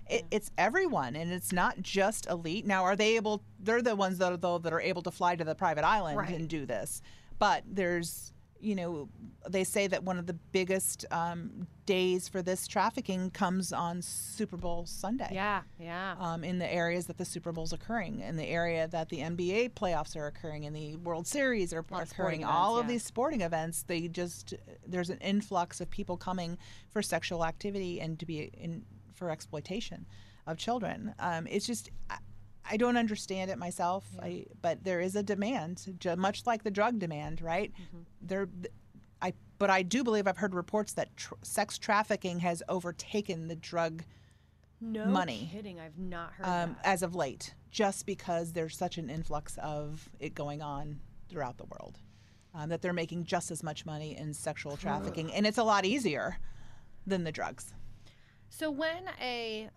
It, 0.09 0.25
it's 0.31 0.51
everyone, 0.57 1.15
and 1.15 1.31
it's 1.31 1.53
not 1.53 1.81
just 1.81 2.27
elite. 2.29 2.65
Now, 2.65 2.83
are 2.83 2.95
they 2.95 3.15
able? 3.15 3.43
They're 3.59 3.81
the 3.81 3.95
ones 3.95 4.17
that 4.17 4.31
are 4.33 4.37
though 4.37 4.57
that 4.57 4.73
are 4.73 4.81
able 4.81 5.01
to 5.03 5.11
fly 5.11 5.35
to 5.35 5.43
the 5.43 5.55
private 5.55 5.85
island 5.85 6.17
Right. 6.17 6.29
and 6.35 6.47
do 6.49 6.65
this. 6.65 7.01
But 7.39 7.63
there's, 7.65 8.33
you 8.63 8.75
know, 8.75 9.09
they 9.49 9.63
say 9.63 9.87
that 9.87 10.03
one 10.03 10.17
of 10.17 10.25
the 10.25 10.33
biggest 10.33 11.05
um, 11.11 11.67
days 11.85 12.29
for 12.29 12.41
this 12.41 12.65
trafficking 12.65 13.29
comes 13.29 13.73
on 13.73 14.01
Super 14.01 14.55
Bowl 14.55 14.85
Sunday 14.85 15.29
Yeah, 15.31 15.63
yeah. 15.77 16.15
um, 16.17 16.43
in 16.43 16.59
the 16.59 16.71
areas 16.71 17.07
that 17.07 17.17
the 17.17 17.25
Super 17.25 17.51
Bowl's 17.51 17.73
occurring, 17.73 18.21
in 18.21 18.37
the 18.37 18.47
area 18.47 18.87
that 18.87 19.09
the 19.09 19.17
NBA 19.17 19.71
playoffs 19.71 20.15
are 20.15 20.27
occurring, 20.27 20.63
in 20.63 20.73
the 20.73 20.95
World 20.95 21.27
Series 21.27 21.73
are 21.73 21.85
lot 21.91 22.03
of 22.03 22.09
sporting 22.09 22.43
occurring. 22.43 22.55
All 22.55 22.77
events, 22.77 22.83
of 22.83 22.87
these 22.87 23.03
sporting 23.03 23.41
events, 23.41 23.83
they 23.83 24.07
just 24.07 24.53
there's 24.87 25.09
an 25.09 25.19
influx 25.19 25.81
of 25.81 25.89
people 25.89 26.15
coming 26.15 26.57
for 26.89 27.01
sexual 27.01 27.45
activity 27.45 27.99
and 27.99 28.17
to 28.19 28.25
be 28.25 28.49
in 28.53 28.85
for 29.13 29.29
exploitation 29.29 30.05
of 30.47 30.57
children. 30.57 31.13
Um, 31.19 31.47
it's 31.47 31.67
just. 31.67 31.89
I, 32.69 32.77
don't 32.77 32.97
understand 32.97 33.51
it 33.51 33.57
myself, 33.57 34.05
I, 34.21 34.45
but 34.61 34.83
there 34.83 34.99
is 34.99 35.15
a 35.15 35.23
demand, 35.23 35.85
much 36.17 36.45
like 36.45 36.63
the 36.63 36.71
drug 36.71 36.99
demand, 36.99 37.41
right? 37.41 37.71
Mm-hmm. 37.73 38.03
There, 38.21 38.49
I, 39.21 39.33
but 39.57 39.69
I 39.69 39.83
do 39.83 40.03
believe 40.03 40.27
I've 40.27 40.37
heard 40.37 40.53
reports 40.53 40.93
that 40.93 41.15
tr- 41.15 41.33
sex 41.41 41.77
trafficking 41.77 42.39
has 42.39 42.63
overtaken 42.69 43.47
the 43.47 43.55
drug 43.55 44.03
no 44.81 45.05
money. 45.05 45.49
kidding. 45.51 45.79
I've 45.79 45.97
not 45.97 46.33
heard 46.33 46.45
um, 46.45 46.75
as 46.83 47.03
of 47.03 47.15
late, 47.15 47.53
just 47.71 48.05
because 48.05 48.51
there's 48.51 48.77
such 48.77 48.97
an 48.97 49.09
influx 49.09 49.57
of 49.59 50.09
it 50.19 50.35
going 50.35 50.61
on 50.61 50.99
throughout 51.29 51.57
the 51.57 51.65
world. 51.65 51.99
Um, 52.55 52.69
that 52.69 52.83
they're 52.83 52.93
making 52.93 53.23
just 53.23 53.49
as 53.49 53.63
much 53.63 53.83
money 53.83 54.15
in 54.15 54.31
sexual 54.31 54.77
trafficking, 54.77 55.33
and 55.33 55.47
it's 55.47 55.57
a 55.57 55.63
lot 55.63 55.85
easier 55.85 56.37
than 57.07 57.23
the 57.23 57.31
drugs. 57.31 57.73
So 58.49 58.69
when 58.69 59.05
a 59.19 59.69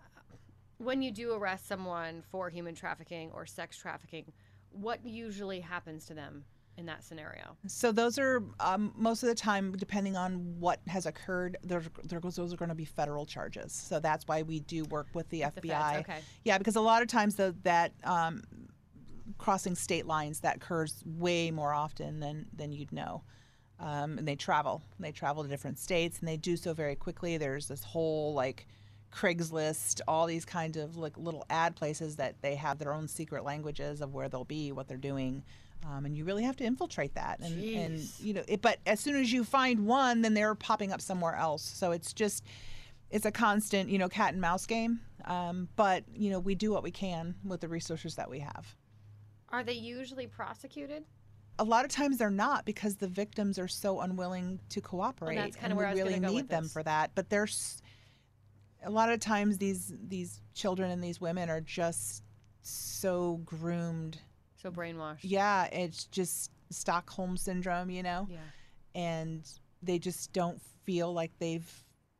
when 0.77 1.01
you 1.01 1.11
do 1.11 1.33
arrest 1.33 1.67
someone 1.67 2.23
for 2.31 2.49
human 2.49 2.75
trafficking 2.75 3.31
or 3.33 3.45
sex 3.45 3.77
trafficking, 3.77 4.31
what 4.71 5.05
usually 5.05 5.59
happens 5.59 6.05
to 6.05 6.13
them 6.13 6.43
in 6.77 6.85
that 6.85 7.03
scenario? 7.03 7.57
So 7.67 7.91
those 7.91 8.19
are 8.19 8.43
um, 8.59 8.93
most 8.95 9.23
of 9.23 9.29
the 9.29 9.35
time, 9.35 9.75
depending 9.77 10.15
on 10.15 10.59
what 10.59 10.79
has 10.87 11.05
occurred, 11.05 11.57
there, 11.63 11.83
there 12.03 12.19
goes, 12.19 12.35
those 12.35 12.53
are 12.53 12.57
going 12.57 12.69
to 12.69 12.75
be 12.75 12.85
federal 12.85 13.25
charges. 13.25 13.73
So 13.73 13.99
that's 13.99 14.27
why 14.27 14.43
we 14.43 14.59
do 14.59 14.83
work 14.85 15.07
with 15.13 15.27
the 15.29 15.43
the 15.55 15.61
FBI. 15.61 15.93
feds, 15.93 16.09
okay. 16.09 16.19
Yeah, 16.43 16.57
because 16.57 16.75
a 16.75 16.81
lot 16.81 17.01
of 17.01 17.07
times 17.07 17.35
the, 17.35 17.55
that 17.63 17.93
um, 18.03 18.43
crossing 19.37 19.75
state 19.75 20.05
lines 20.05 20.41
that 20.41 20.57
occurs 20.57 21.03
way 21.05 21.51
more 21.51 21.73
often 21.73 22.19
than 22.19 22.47
than 22.55 22.71
you'd 22.71 22.91
know. 22.91 23.23
Um, 23.79 24.17
and 24.17 24.27
they 24.27 24.35
travel. 24.35 24.81
They 24.99 25.11
travel 25.11 25.43
to 25.43 25.49
different 25.49 25.77
states, 25.77 26.17
and 26.19 26.27
they 26.27 26.37
do 26.37 26.57
so 26.57 26.73
very 26.73 26.95
quickly. 26.95 27.37
There's 27.37 27.67
this 27.67 27.83
whole 27.83 28.33
like 28.33 28.67
Craigslist, 29.11 30.01
all 30.07 30.25
these 30.25 30.45
kinds 30.45 30.77
of 30.77 30.97
like 30.97 31.17
little 31.17 31.45
ad 31.49 31.75
places 31.75 32.17
that 32.17 32.41
they 32.41 32.55
have 32.55 32.77
their 32.77 32.93
own 32.93 33.07
secret 33.07 33.43
languages 33.43 34.01
of 34.01 34.13
where 34.13 34.29
they'll 34.29 34.43
be, 34.43 34.71
what 34.71 34.87
they're 34.87 34.97
doing, 34.97 35.43
um, 35.85 36.05
and 36.05 36.17
you 36.17 36.25
really 36.25 36.43
have 36.43 36.57
to 36.57 36.63
infiltrate 36.63 37.15
that. 37.15 37.39
And, 37.39 37.63
and 37.63 37.99
you 38.19 38.33
know, 38.33 38.43
it, 38.47 38.61
but 38.61 38.79
as 38.85 38.99
soon 38.99 39.15
as 39.15 39.31
you 39.31 39.43
find 39.43 39.85
one, 39.85 40.21
then 40.21 40.33
they're 40.33 40.55
popping 40.55 40.91
up 40.91 41.01
somewhere 41.01 41.35
else. 41.35 41.63
So 41.63 41.91
it's 41.91 42.13
just 42.13 42.43
it's 43.09 43.25
a 43.25 43.31
constant, 43.31 43.89
you 43.89 43.97
know, 43.97 44.09
cat 44.09 44.33
and 44.33 44.41
mouse 44.41 44.65
game. 44.65 44.99
Um, 45.25 45.69
but 45.75 46.03
you 46.13 46.29
know, 46.29 46.39
we 46.39 46.55
do 46.55 46.71
what 46.71 46.83
we 46.83 46.91
can 46.91 47.35
with 47.43 47.61
the 47.61 47.67
resources 47.67 48.15
that 48.15 48.29
we 48.29 48.39
have. 48.39 48.75
Are 49.49 49.63
they 49.63 49.73
usually 49.73 50.27
prosecuted? 50.27 51.03
A 51.59 51.63
lot 51.63 51.85
of 51.85 51.91
times 51.91 52.17
they're 52.17 52.29
not 52.29 52.65
because 52.65 52.97
the 52.97 53.07
victims 53.07 53.57
are 53.57 53.67
so 53.67 54.01
unwilling 54.01 54.59
to 54.69 54.81
cooperate, 54.81 55.35
well, 55.35 55.45
that's 55.45 55.55
kinda 55.55 55.69
and 55.69 55.77
we 55.77 55.85
I 55.85 55.91
was 55.91 55.99
really 55.99 56.19
go 56.19 56.27
need 56.27 56.35
with 56.35 56.49
them 56.49 56.63
this. 56.63 56.73
for 56.73 56.83
that. 56.83 57.11
But 57.15 57.29
there's 57.29 57.81
a 58.83 58.89
lot 58.89 59.11
of 59.11 59.19
times 59.19 59.57
these 59.57 59.93
these 60.07 60.41
children 60.53 60.91
and 60.91 61.03
these 61.03 61.19
women 61.21 61.49
are 61.49 61.61
just 61.61 62.23
so 62.61 63.41
groomed. 63.45 64.19
So 64.61 64.71
brainwashed. 64.71 65.19
Yeah, 65.21 65.65
it's 65.65 66.05
just 66.05 66.51
Stockholm 66.69 67.37
syndrome, 67.37 67.89
you 67.89 68.03
know. 68.03 68.27
Yeah. 68.29 68.37
and 68.95 69.47
they 69.83 69.99
just 69.99 70.33
don't 70.33 70.59
feel 70.83 71.13
like 71.13 71.31
they've 71.39 71.71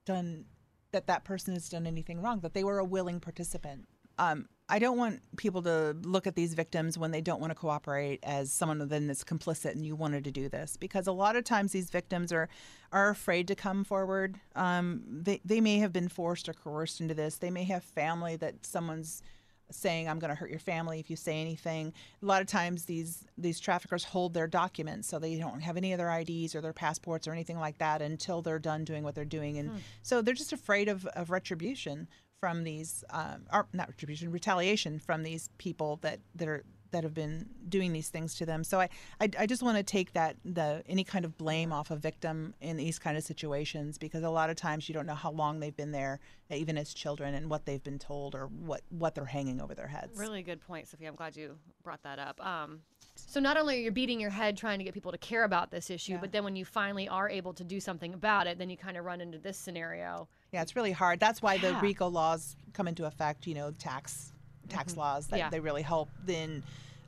done 0.06 0.46
that 0.92 1.08
that 1.08 1.24
person 1.26 1.54
has 1.54 1.68
done 1.70 1.88
anything 1.88 2.22
wrong 2.22 2.40
that 2.42 2.54
they 2.54 2.64
were 2.64 2.80
a 2.80 2.86
willing 2.86 3.20
participant 3.20 3.88
um, 4.20 4.48
i 4.70 4.80
don't 4.80 4.98
want 4.98 5.22
people 5.38 5.62
to 5.62 5.96
look 6.04 6.28
at 6.28 6.36
these 6.36 6.54
victims 6.54 6.98
when 6.98 7.12
they 7.12 7.22
don't 7.22 7.40
want 7.40 7.52
to 7.52 7.56
cooperate 7.56 8.20
as 8.24 8.52
someone 8.52 8.88
then 8.88 9.08
that's 9.08 9.24
complicit 9.24 9.72
and 9.72 9.86
you 9.86 9.96
wanted 9.96 10.24
to 10.24 10.32
do 10.32 10.50
this 10.50 10.78
because 10.78 11.08
a 11.08 11.12
lot 11.12 11.36
of 11.36 11.44
times 11.44 11.72
these 11.72 11.90
victims 11.90 12.32
are 12.32 12.50
are 12.92 13.10
afraid 13.10 13.48
to 13.48 13.56
come 13.56 13.84
forward. 13.84 14.40
Um, 14.56 15.04
they, 15.08 15.42
they 15.44 15.62
may 15.62 15.80
have 15.80 15.92
been 15.92 16.08
forced 16.08 16.48
or 16.48 16.54
coerced 16.54 17.02
into 17.02 17.14
this. 17.14 17.38
They 17.38 17.52
may 17.52 17.64
have 17.66 17.84
family 17.84 18.36
that 18.38 18.66
someone's 18.66 19.22
saying 19.70 20.08
I'm 20.08 20.18
going 20.18 20.30
to 20.30 20.36
hurt 20.36 20.50
your 20.50 20.60
family 20.60 21.00
if 21.00 21.10
you 21.10 21.18
say 21.18 21.42
anything. 21.42 21.92
A 22.22 22.26
lot 22.26 22.42
of 22.42 22.48
times 22.48 22.86
these 22.86 23.26
these 23.38 23.60
traffickers 23.60 24.06
hold 24.06 24.34
their 24.34 24.48
documents 24.48 25.10
so 25.10 25.20
they 25.20 25.36
don't 25.36 25.60
have 25.60 25.76
any 25.76 25.92
of 25.92 25.98
their 25.98 26.10
IDs 26.10 26.56
or 26.56 26.62
their 26.62 26.72
passports 26.72 27.28
or 27.28 27.34
anything 27.34 27.60
like 27.60 27.78
that 27.80 28.02
until 28.02 28.42
they're 28.42 28.60
done 28.60 28.86
doing 28.86 29.04
what 29.04 29.14
they're 29.14 29.26
doing. 29.26 29.58
And 29.58 29.72
so 30.04 30.22
they're 30.22 30.34
just 30.34 30.54
afraid 30.54 30.88
of, 30.88 31.06
of 31.08 31.30
retribution 31.30 32.08
from 32.40 32.64
these 32.64 33.04
um, 33.10 33.46
or 33.52 33.68
not 33.74 33.88
retribution 33.88 34.32
retaliation 34.32 35.00
from 35.00 35.24
these 35.24 35.50
people 35.58 36.00
that 36.02 36.20
that 36.36 36.48
are 36.48 36.64
that 36.92 37.04
have 37.04 37.14
been 37.14 37.50
doing 37.68 37.92
these 37.92 38.08
things 38.08 38.36
to 38.36 38.46
them. 38.46 38.64
So 38.64 38.80
I, 38.80 38.90
I, 39.20 39.30
I 39.40 39.46
just 39.46 39.62
want 39.62 39.76
to 39.76 39.84
take 39.84 40.14
that 40.14 40.38
the 40.46 40.84
any 40.88 41.04
kind 41.04 41.26
of 41.26 41.38
blame 41.38 41.74
off 41.74 41.92
a 41.92 41.98
victim 41.98 42.54
in 42.62 42.78
these 42.78 42.98
kind 42.98 43.18
of 43.18 43.24
situations 43.24 43.98
because 43.98 44.24
a 44.24 44.30
lot 44.30 44.50
of 44.50 44.56
times 44.56 44.88
you 44.88 44.94
don't 44.94 45.06
know 45.06 45.16
how 45.16 45.32
long 45.32 45.60
they've 45.60 45.76
been 45.76 45.92
there, 45.92 46.20
even 46.50 46.78
as 46.78 46.94
children, 46.94 47.34
and 47.34 47.50
what 47.50 47.66
they've 47.66 47.84
been 47.84 48.00
told 48.00 48.36
or 48.36 48.48
what 48.48 48.82
what 48.90 49.16
they're 49.16 49.26
hanging 49.26 49.60
over 49.60 49.76
their 49.76 49.88
heads. 49.88 50.18
Really 50.18 50.44
good 50.44 50.62
point, 50.62 50.88
Sophia. 50.88 51.10
I'm 51.10 51.16
glad 51.16 51.36
you 51.36 51.58
brought 51.84 52.04
that 52.04 52.20
up. 52.20 52.46
Um, 52.46 52.82
so 53.30 53.40
not 53.40 53.58
only 53.58 53.76
are 53.78 53.82
you 53.82 53.92
beating 53.92 54.20
your 54.20 54.30
head 54.32 54.58
trying 54.58 54.80
to 54.80 54.84
get 54.86 54.94
people 54.94 55.12
to 55.12 55.18
care 55.18 55.44
about 55.44 55.70
this 55.70 55.90
issue, 55.90 56.14
Yeah. 56.14 56.20
but 56.20 56.32
then 56.32 56.44
when 56.44 56.56
you 56.56 56.66
finally 56.66 57.08
are 57.08 57.30
able 57.30 57.54
to 57.54 57.64
do 57.64 57.80
something 57.80 58.14
about 58.14 58.48
it, 58.48 58.58
then 58.58 58.70
you 58.70 58.78
kind 58.78 58.98
of 58.98 59.06
run 59.06 59.22
into 59.22 59.38
this 59.38 59.58
scenario. 59.58 60.28
Yeah, 60.54 60.62
it's 60.62 60.76
really 60.76 60.94
hard. 60.94 61.20
That's 61.20 61.42
why 61.42 61.58
the 61.58 61.70
Yeah. 61.72 61.82
RICO 61.82 62.08
laws 62.08 62.56
come 62.74 62.88
into 62.88 63.06
effect. 63.06 63.46
You 63.46 63.54
know, 63.56 63.72
tax 63.72 64.32
tax 64.70 64.98
laws 64.98 65.28
that 65.28 65.36
Mm-hmm. 65.36 65.40
Yeah. 65.46 65.50
they 65.50 65.60
really 65.60 65.82
help 65.82 66.10
then 66.26 66.64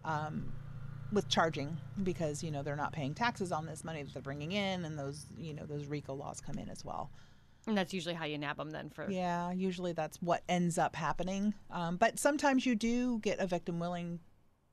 um, 0.06 0.52
with 1.12 1.28
charging 1.30 1.76
because 2.04 2.44
you 2.44 2.52
know 2.52 2.62
they're 2.64 2.76
not 2.76 2.92
paying 2.94 3.14
taxes 3.14 3.52
on 3.52 3.66
this 3.66 3.84
money 3.84 4.04
that 4.04 4.14
they're 4.14 4.22
bringing 4.22 4.52
in, 4.52 4.86
and 4.86 5.00
those 5.00 5.26
you 5.38 5.54
know 5.54 5.66
those 5.66 5.86
RICO 5.88 6.14
laws 6.14 6.42
come 6.42 6.58
in 6.60 6.70
as 6.70 6.84
well. 6.86 7.10
And 7.68 7.78
that's 7.78 7.94
usually 7.94 8.16
how 8.16 8.26
you 8.26 8.38
nab 8.38 8.58
them 8.58 8.72
then 8.72 8.90
for 8.90 9.10
Yeah, 9.10 9.52
usually 9.52 9.94
that's 9.94 10.22
what 10.22 10.44
ends 10.50 10.78
up 10.78 10.96
happening. 10.96 11.54
Um, 11.72 11.98
but 11.98 12.18
sometimes 12.20 12.66
you 12.66 12.76
do 12.76 13.20
get 13.20 13.40
a 13.40 13.48
victim 13.48 13.80
willing 13.80 14.20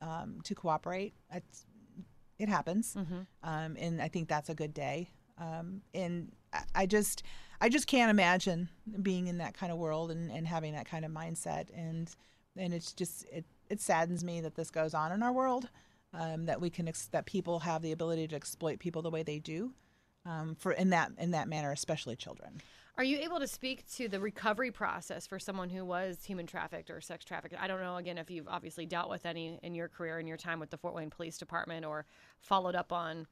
um, 0.01 0.39
to 0.43 0.55
cooperate. 0.55 1.13
It's, 1.33 1.65
it 2.39 2.49
happens, 2.49 2.95
um, 3.43 3.75
and 3.79 4.01
I 4.01 4.07
think 4.09 4.27
that's 4.29 4.49
a 4.49 4.55
good 4.55 4.73
day. 4.73 5.09
Um, 5.39 5.81
and 5.93 6.31
I- 6.53 6.63
I 6.75 6.85
just, 6.85 7.23
I 7.61 7.69
just 7.69 7.87
can't 7.87 8.09
imagine 8.11 8.69
being 9.01 9.27
in 9.27 9.37
that 9.39 9.53
kind 9.55 9.71
of 9.71 9.77
world 9.79 10.11
and, 10.11 10.31
and 10.31 10.47
having 10.47 10.73
that 10.73 10.85
kind 10.87 11.03
of 11.05 11.11
mindset. 11.11 11.67
And 11.75 12.09
and 12.55 12.73
it's 12.73 12.93
just 12.93 13.25
it, 13.31 13.45
it 13.69 13.81
saddens 13.81 14.23
me 14.23 14.41
that 14.41 14.55
this 14.55 14.69
goes 14.71 14.93
on 14.93 15.11
in 15.11 15.21
our 15.23 15.33
world. 15.33 15.69
Um, 16.13 16.45
that 16.45 16.61
we 16.61 16.69
can 16.69 16.87
ex- 16.87 17.07
that 17.07 17.25
people 17.25 17.59
have 17.59 17.81
the 17.81 17.91
ability 17.91 18.27
to 18.29 18.35
exploit 18.35 18.79
people 18.79 19.01
the 19.01 19.09
way 19.11 19.23
they 19.23 19.39
do. 19.39 19.73
Um, 20.25 20.55
for 20.55 20.71
in 20.71 20.89
that 20.91 21.11
in 21.17 21.31
that 21.31 21.47
manner, 21.47 21.71
especially 21.71 22.15
children. 22.15 22.61
Are 22.97 23.03
you 23.03 23.19
able 23.19 23.39
to 23.39 23.47
speak 23.47 23.87
to 23.97 24.07
the 24.07 24.19
recovery 24.19 24.71
process 24.71 25.27
for 25.27 25.37
someone 25.37 25.69
who 25.69 25.85
was 25.85 26.23
human 26.23 26.47
trafficked 26.47 26.89
or 26.89 26.99
sex 26.99 27.23
trafficked? 27.23 27.53
I 27.59 27.67
don't 27.67 27.79
know, 27.79 27.97
again, 27.97 28.17
if 28.17 28.31
you've 28.31 28.47
obviously 28.47 28.87
dealt 28.87 29.07
with 29.07 29.27
any 29.27 29.59
in 29.61 29.75
your 29.75 29.87
career, 29.87 30.19
in 30.19 30.25
your 30.25 30.37
time 30.37 30.59
with 30.59 30.71
the 30.71 30.77
Fort 30.77 30.95
Wayne 30.95 31.11
Police 31.11 31.37
Department, 31.37 31.85
or 31.85 32.05
followed 32.39 32.73
up 32.73 32.91
on 32.91 33.27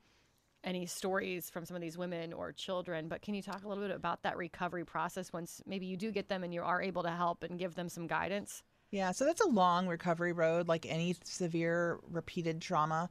any 0.63 0.85
stories 0.85 1.49
from 1.49 1.65
some 1.65 1.73
of 1.73 1.81
these 1.81 1.97
women 1.97 2.31
or 2.31 2.51
children, 2.51 3.07
but 3.07 3.23
can 3.23 3.33
you 3.33 3.41
talk 3.41 3.63
a 3.63 3.67
little 3.67 3.83
bit 3.83 3.95
about 3.95 4.21
that 4.21 4.37
recovery 4.37 4.85
process 4.85 5.33
once 5.33 5.63
maybe 5.65 5.87
you 5.87 5.97
do 5.97 6.11
get 6.11 6.29
them 6.29 6.43
and 6.43 6.53
you 6.53 6.61
are 6.61 6.79
able 6.79 7.01
to 7.01 7.09
help 7.09 7.41
and 7.41 7.57
give 7.57 7.73
them 7.73 7.89
some 7.89 8.05
guidance? 8.05 8.61
Yeah, 8.91 9.13
so 9.13 9.25
that's 9.25 9.41
a 9.41 9.47
long 9.47 9.87
recovery 9.87 10.31
road, 10.31 10.67
like 10.67 10.85
any 10.87 11.15
severe 11.23 11.99
repeated 12.11 12.61
trauma, 12.61 13.09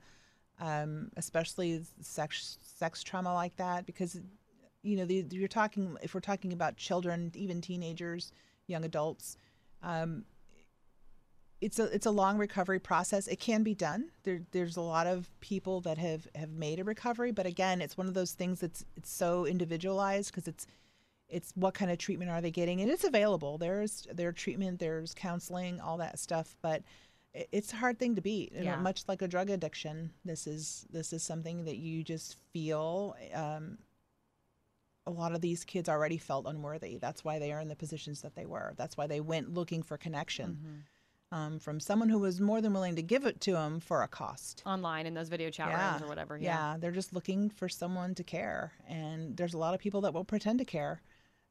um, 0.60 1.10
especially 1.16 1.82
sex 2.00 2.58
sex 2.62 3.02
trauma 3.02 3.34
like 3.34 3.56
that, 3.56 3.86
because 3.86 4.20
you 4.84 4.96
know 4.96 5.04
the, 5.04 5.24
you're 5.30 5.48
talking 5.48 5.96
if 6.02 6.14
we're 6.14 6.20
talking 6.20 6.52
about 6.52 6.76
children, 6.76 7.32
even 7.34 7.60
teenagers, 7.60 8.30
young 8.66 8.84
adults. 8.84 9.36
Um, 9.82 10.24
it's 11.60 11.78
a 11.78 11.84
it's 11.84 12.06
a 12.06 12.10
long 12.10 12.36
recovery 12.36 12.78
process. 12.78 13.26
It 13.26 13.40
can 13.40 13.62
be 13.62 13.74
done. 13.74 14.10
There, 14.24 14.40
there's 14.52 14.76
a 14.76 14.82
lot 14.82 15.06
of 15.06 15.30
people 15.40 15.80
that 15.82 15.96
have 15.98 16.28
have 16.34 16.50
made 16.50 16.78
a 16.78 16.84
recovery, 16.84 17.32
but 17.32 17.46
again, 17.46 17.80
it's 17.80 17.96
one 17.96 18.06
of 18.06 18.14
those 18.14 18.32
things 18.32 18.60
that's 18.60 18.84
it's 18.96 19.10
so 19.10 19.46
individualized 19.46 20.30
because 20.32 20.46
it's 20.46 20.66
it's 21.28 21.52
what 21.54 21.72
kind 21.74 21.90
of 21.90 21.96
treatment 21.98 22.30
are 22.30 22.42
they 22.42 22.50
getting, 22.50 22.80
and 22.82 22.90
it's 22.90 23.04
available. 23.04 23.56
There's 23.56 24.06
there's 24.12 24.34
treatment, 24.34 24.78
there's 24.78 25.14
counseling, 25.14 25.80
all 25.80 25.96
that 25.98 26.18
stuff, 26.18 26.56
but 26.60 26.82
it's 27.32 27.72
a 27.72 27.76
hard 27.76 27.98
thing 27.98 28.14
to 28.14 28.20
beat. 28.20 28.52
Know, 28.54 28.62
Yeah. 28.62 28.76
much 28.76 29.04
like 29.08 29.22
a 29.22 29.28
drug 29.28 29.48
addiction, 29.48 30.12
this 30.24 30.46
is 30.46 30.86
this 30.90 31.12
is 31.14 31.22
something 31.22 31.64
that 31.64 31.76
you 31.78 32.04
just 32.04 32.36
feel. 32.52 33.16
Um, 33.32 33.78
a 35.06 35.10
lot 35.10 35.34
of 35.34 35.40
these 35.40 35.64
kids 35.64 35.88
already 35.88 36.16
felt 36.18 36.46
unworthy. 36.46 36.96
That's 36.98 37.24
why 37.24 37.38
they 37.38 37.52
are 37.52 37.60
in 37.60 37.68
the 37.68 37.76
positions 37.76 38.22
that 38.22 38.34
they 38.34 38.46
were. 38.46 38.74
That's 38.76 38.96
why 38.96 39.06
they 39.06 39.20
went 39.20 39.52
looking 39.52 39.82
for 39.82 39.96
connection 39.98 40.58
Mm-hmm. 40.60 41.36
um, 41.38 41.58
from 41.58 41.80
someone 41.80 42.08
who 42.08 42.18
was 42.20 42.40
more 42.40 42.60
than 42.62 42.72
willing 42.72 42.96
to 42.96 43.02
give 43.02 43.26
it 43.26 43.40
to 43.42 43.52
them 43.52 43.80
for 43.80 44.02
a 44.02 44.08
cost. 44.08 44.62
Online 44.64 45.04
in 45.06 45.14
those 45.14 45.28
video 45.28 45.50
chat 45.50 45.68
Yeah. 45.68 45.90
rooms 45.92 46.02
or 46.04 46.08
whatever. 46.08 46.36
Yeah. 46.38 46.76
they're 46.78 46.90
just 46.92 47.12
looking 47.12 47.50
for 47.50 47.68
someone 47.68 48.14
to 48.14 48.24
care. 48.24 48.72
And 48.88 49.36
there's 49.36 49.54
a 49.54 49.58
lot 49.58 49.74
of 49.74 49.80
people 49.80 50.00
that 50.02 50.14
will 50.14 50.24
pretend 50.24 50.58
to 50.60 50.64
care. 50.64 51.02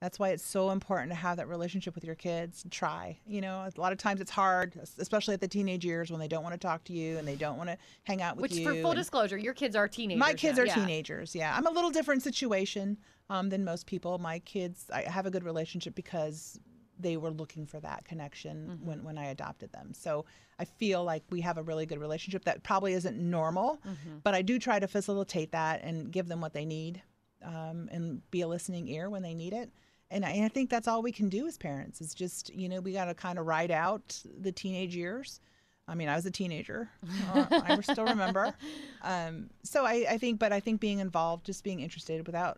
That's 0.03 0.19
why 0.19 0.31
it's 0.31 0.43
so 0.45 0.71
important 0.71 1.11
to 1.11 1.15
have 1.15 1.37
that 1.37 1.47
relationship 1.47 1.95
with 1.95 2.03
your 2.03 2.15
kids. 2.15 2.65
Try. 2.69 3.17
You 3.25 3.39
know, 3.39 3.65
a 3.65 3.79
lot 3.79 3.93
of 3.93 3.97
times 3.97 4.19
it's 4.19 4.29
hard, 4.31 4.77
especially 4.97 5.33
at 5.33 5.39
the 5.39 5.47
teenage 5.47 5.85
years 5.85 6.11
when 6.11 6.19
they 6.19 6.27
don't 6.27 6.43
want 6.43 6.51
to 6.53 6.59
talk 6.59 6.83
to 6.85 6.93
you 6.93 7.17
and 7.17 7.25
they 7.25 7.37
don't 7.37 7.55
want 7.57 7.69
to 7.69 7.77
hang 8.03 8.21
out 8.21 8.35
with 8.35 8.41
Which, 8.51 8.55
you. 8.55 8.65
Which, 8.67 8.75
for 8.75 8.81
full 8.81 8.91
and- 8.91 8.97
disclosure, 8.97 9.37
your 9.37 9.53
kids 9.53 9.77
are 9.77 9.87
teenagers. 9.87 10.19
my 10.19 10.33
kids 10.33 10.57
now. 10.57 10.63
are 10.63 10.67
Yeah. 10.67 10.75
teenagers. 10.75 11.33
Yeah, 11.33 11.55
I'm 11.55 11.65
a 11.67 11.71
little 11.71 11.89
different 11.89 12.21
situation 12.21 12.97
um, 13.29 13.47
than 13.47 13.63
most 13.63 13.87
people. 13.87 14.17
My 14.17 14.39
kids, 14.39 14.87
I 14.93 15.03
have 15.03 15.25
a 15.25 15.31
good 15.31 15.45
relationship 15.45 15.95
because 15.95 16.59
they 16.99 17.15
were 17.15 17.31
looking 17.31 17.65
for 17.65 17.79
that 17.79 18.03
connection 18.03 18.67
Mm-hmm. 18.71 18.85
when, 18.85 19.03
when 19.05 19.17
I 19.17 19.27
adopted 19.27 19.71
them. 19.71 19.93
So 19.93 20.25
I 20.59 20.65
feel 20.65 21.05
like 21.05 21.23
we 21.29 21.39
have 21.39 21.57
a 21.57 21.63
really 21.63 21.85
good 21.85 21.99
relationship 21.99 22.43
that 22.43 22.61
probably 22.63 22.91
isn't 22.91 23.17
normal, 23.17 23.79
Mm-hmm. 23.87 24.17
but 24.21 24.35
I 24.35 24.41
do 24.41 24.59
try 24.59 24.79
to 24.79 24.87
facilitate 24.89 25.53
that 25.53 25.81
and 25.81 26.11
give 26.11 26.27
them 26.27 26.41
what 26.41 26.51
they 26.53 26.65
need 26.65 27.01
um, 27.41 27.87
and 27.89 28.21
be 28.31 28.41
a 28.41 28.47
listening 28.49 28.89
ear 28.89 29.09
when 29.09 29.21
they 29.23 29.33
need 29.33 29.53
it. 29.53 29.71
And 30.13 30.23
I, 30.23 30.29
and 30.31 30.45
I 30.45 30.47
think 30.47 30.69
that's 30.69 30.87
all 30.87 31.01
we 31.01 31.11
can 31.11 31.27
do 31.27 31.47
as 31.47 31.57
parents 31.57 31.99
is 31.99 32.13
just, 32.13 32.53
you 32.53 32.69
know, 32.69 32.79
we 32.79 32.93
got 32.93 33.05
to 33.05 33.13
kind 33.15 33.39
of 33.39 33.47
ride 33.47 33.71
out 33.71 34.21
the 34.39 34.51
teenage 34.51 34.95
years. 34.95 35.41
I 35.87 35.95
mean, 35.95 36.07
I 36.07 36.15
was 36.15 36.25
a 36.25 36.31
teenager. 36.31 36.87
Uh, 37.33 37.45
I 37.65 37.81
still 37.81 38.05
remember. 38.05 38.53
Um, 39.05 39.49
so 39.63 39.85
I, 39.85 40.05
I 40.11 40.17
think, 40.17 40.39
but 40.39 40.53
I 40.53 40.61
think 40.61 40.79
being 40.79 40.99
involved, 40.99 41.45
just 41.45 41.61
being 41.61 41.81
interested 41.81 42.25
without, 42.25 42.57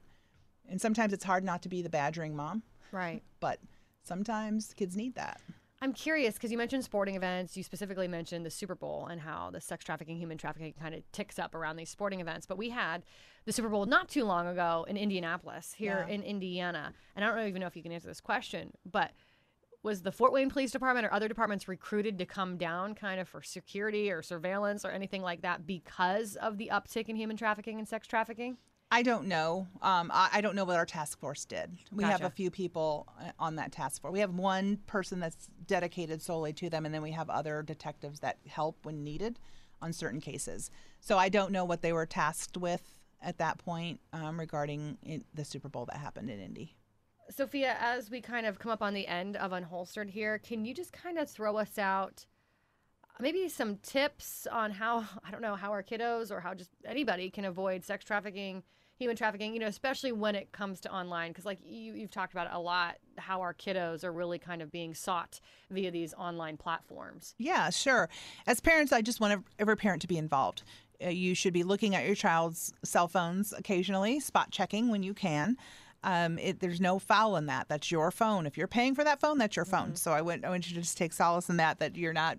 and 0.69 0.79
sometimes 0.79 1.11
it's 1.11 1.23
hard 1.23 1.43
not 1.43 1.63
to 1.63 1.69
be 1.69 1.81
the 1.81 1.89
badgering 1.89 2.35
mom, 2.35 2.61
Right. 2.91 3.23
but 3.39 3.57
sometimes 4.03 4.71
kids 4.75 4.95
need 4.95 5.15
that. 5.15 5.41
I'm 5.81 5.93
curious 5.93 6.35
because 6.35 6.51
you 6.51 6.57
mentioned 6.57 6.83
sporting 6.83 7.15
events. 7.15 7.55
You 7.57 7.63
specifically 7.63 8.07
mentioned 8.07 8.45
the 8.45 8.49
Super 8.49 8.75
Bowl 8.75 9.07
and 9.11 9.19
how 9.21 9.49
the 9.51 9.59
sex 9.59 9.83
trafficking, 9.83 10.17
human 10.17 10.37
trafficking 10.37 10.73
kind 10.79 10.95
of 10.95 11.03
ticks 11.11 11.37
up 11.37 11.53
around 11.53 11.75
these 11.75 11.89
sporting 11.89 12.21
events. 12.21 12.45
But 12.45 12.57
we 12.57 12.69
had 12.69 13.03
the 13.45 13.51
Super 13.51 13.69
Bowl 13.69 13.85
not 13.85 14.07
too 14.07 14.23
long 14.23 14.47
ago 14.47 14.85
in 14.87 14.95
Indianapolis, 14.97 15.73
here 15.73 16.05
Yeah. 16.07 16.13
in 16.15 16.23
Indiana. 16.23 16.93
And 17.15 17.25
I 17.25 17.27
don't 17.35 17.47
even 17.47 17.59
know 17.61 17.67
if 17.67 17.75
you 17.75 17.83
can 17.83 17.91
answer 17.91 18.07
this 18.07 18.21
question, 18.21 18.71
but 18.89 19.11
was 19.83 20.01
the 20.01 20.11
Fort 20.11 20.31
Wayne 20.33 20.49
Police 20.49 20.71
Department 20.71 21.05
or 21.05 21.13
other 21.13 21.27
departments 21.27 21.67
recruited 21.67 22.17
to 22.17 22.25
come 22.25 22.57
down 22.57 22.95
kind 22.95 23.19
of 23.19 23.27
for 23.27 23.43
security 23.43 24.09
or 24.09 24.23
surveillance 24.23 24.83
or 24.83 24.89
anything 24.89 25.21
like 25.21 25.41
that 25.41 25.67
because 25.67 26.35
of 26.37 26.57
the 26.57 26.71
uptick 26.73 27.09
in 27.09 27.15
human 27.15 27.37
trafficking 27.37 27.77
and 27.77 27.87
sex 27.87 28.07
trafficking? 28.07 28.57
I 28.91 29.01
don't 29.01 29.27
know. 29.27 29.67
Um, 29.81 30.11
I, 30.13 30.29
I 30.33 30.41
don't 30.41 30.55
know 30.55 30.63
what 30.63 30.77
our 30.77 30.85
task 30.85 31.19
force 31.19 31.43
did. 31.45 31.77
We 31.91 32.03
have 32.03 32.23
a 32.23 32.29
few 32.29 32.49
people 32.49 33.07
uh, 33.19 33.31
on 33.39 33.55
that 33.55 33.71
task 33.71 34.01
force. 34.01 34.13
We 34.13 34.19
have 34.19 34.33
one 34.33 34.77
person 34.87 35.19
that's 35.19 35.49
dedicated 35.67 36.21
solely 36.21 36.53
to 36.53 36.69
them, 36.69 36.85
and 36.85 36.93
then 36.93 37.01
we 37.01 37.11
have 37.11 37.29
other 37.29 37.61
detectives 37.61 38.19
that 38.21 38.37
help 38.47 38.85
when 38.85 39.03
needed 39.03 39.39
on 39.81 39.91
certain 39.91 40.21
cases. 40.21 40.71
So 41.01 41.17
I 41.17 41.29
don't 41.29 41.51
know 41.51 41.65
what 41.65 41.81
they 41.81 41.93
were 41.93 42.05
tasked 42.05 42.57
with 42.57 42.95
at 43.21 43.37
that 43.39 43.57
point 43.57 43.99
um, 44.13 44.39
regarding 44.39 44.97
in, 45.03 45.25
the 45.33 45.43
Super 45.43 45.67
Bowl 45.67 45.85
that 45.87 45.97
happened 45.97 46.29
in 46.29 46.39
Indy. 46.39 46.75
Sophia, 47.29 47.75
as 47.79 48.11
we 48.11 48.21
kind 48.21 48.45
of 48.45 48.59
come 48.59 48.71
up 48.71 48.83
on 48.83 48.93
the 48.93 49.07
end 49.07 49.35
of 49.35 49.51
Unholstered 49.51 50.09
here, 50.09 50.37
can 50.37 50.63
you 50.63 50.73
just 50.75 50.93
kind 50.93 51.17
of 51.17 51.29
throw 51.29 51.57
us 51.57 51.79
out 51.79 52.25
maybe 53.19 53.47
some 53.49 53.77
tips 53.77 54.47
on 54.51 54.71
how, 54.71 55.05
I 55.23 55.31
don't 55.31 55.41
know, 55.41 55.55
how 55.55 55.71
our 55.71 55.83
kiddos 55.83 56.31
or 56.31 56.39
how 56.39 56.53
just 56.53 56.71
anybody 56.85 57.29
can 57.29 57.45
avoid 57.45 57.83
sex 57.83 58.05
trafficking, 58.05 58.63
human 58.97 59.15
trafficking, 59.15 59.53
you 59.53 59.59
know, 59.59 59.67
especially 59.67 60.11
when 60.11 60.35
it 60.35 60.51
comes 60.51 60.79
to 60.81 60.93
online? 60.93 61.31
Because, 61.31 61.45
like 61.45 61.59
you, 61.65 61.93
you've 61.93 62.11
talked 62.11 62.33
about 62.33 62.47
it 62.47 62.53
a 62.53 62.59
lot, 62.59 62.97
how 63.17 63.41
our 63.41 63.53
kiddos 63.53 64.03
are 64.03 64.11
really 64.11 64.39
kind 64.39 64.61
of 64.61 64.71
being 64.71 64.93
sought 64.93 65.39
via 65.69 65.91
these 65.91 66.13
online 66.13 66.57
platforms. 66.57 67.35
Yeah, 67.37 67.69
sure. 67.69 68.09
As 68.47 68.59
parents, 68.59 68.91
I 68.91 69.01
just 69.01 69.19
want 69.19 69.45
every 69.59 69.77
parent 69.77 70.01
to 70.01 70.07
be 70.07 70.17
involved. 70.17 70.63
Uh, 71.03 71.09
you 71.09 71.35
should 71.35 71.53
be 71.53 71.63
looking 71.63 71.95
at 71.95 72.05
your 72.05 72.15
child's 72.15 72.73
cell 72.83 73.07
phones 73.07 73.53
occasionally, 73.53 74.19
spot 74.19 74.51
checking 74.51 74.89
when 74.89 75.03
you 75.03 75.13
can. 75.13 75.57
Um, 76.03 76.37
it, 76.37 76.59
there's 76.59 76.79
no 76.79 76.99
foul 76.99 77.35
in 77.35 77.47
that. 77.47 77.67
That's 77.67 77.91
your 77.91 78.11
phone. 78.11 78.45
If 78.45 78.57
you're 78.57 78.67
paying 78.67 78.93
for 78.93 79.03
that 79.03 79.19
phone, 79.19 79.39
that's 79.39 79.55
your 79.55 79.65
phone. 79.65 79.95
So 79.95 80.11
I 80.11 80.21
want 80.21 80.45
I 80.45 80.49
want 80.49 80.69
you 80.69 80.75
to 80.75 80.81
just 80.81 80.97
take 80.97 81.11
solace 81.11 81.49
in 81.49 81.57
that. 81.57 81.79
That 81.79 81.97
you're 81.97 82.13
not. 82.13 82.37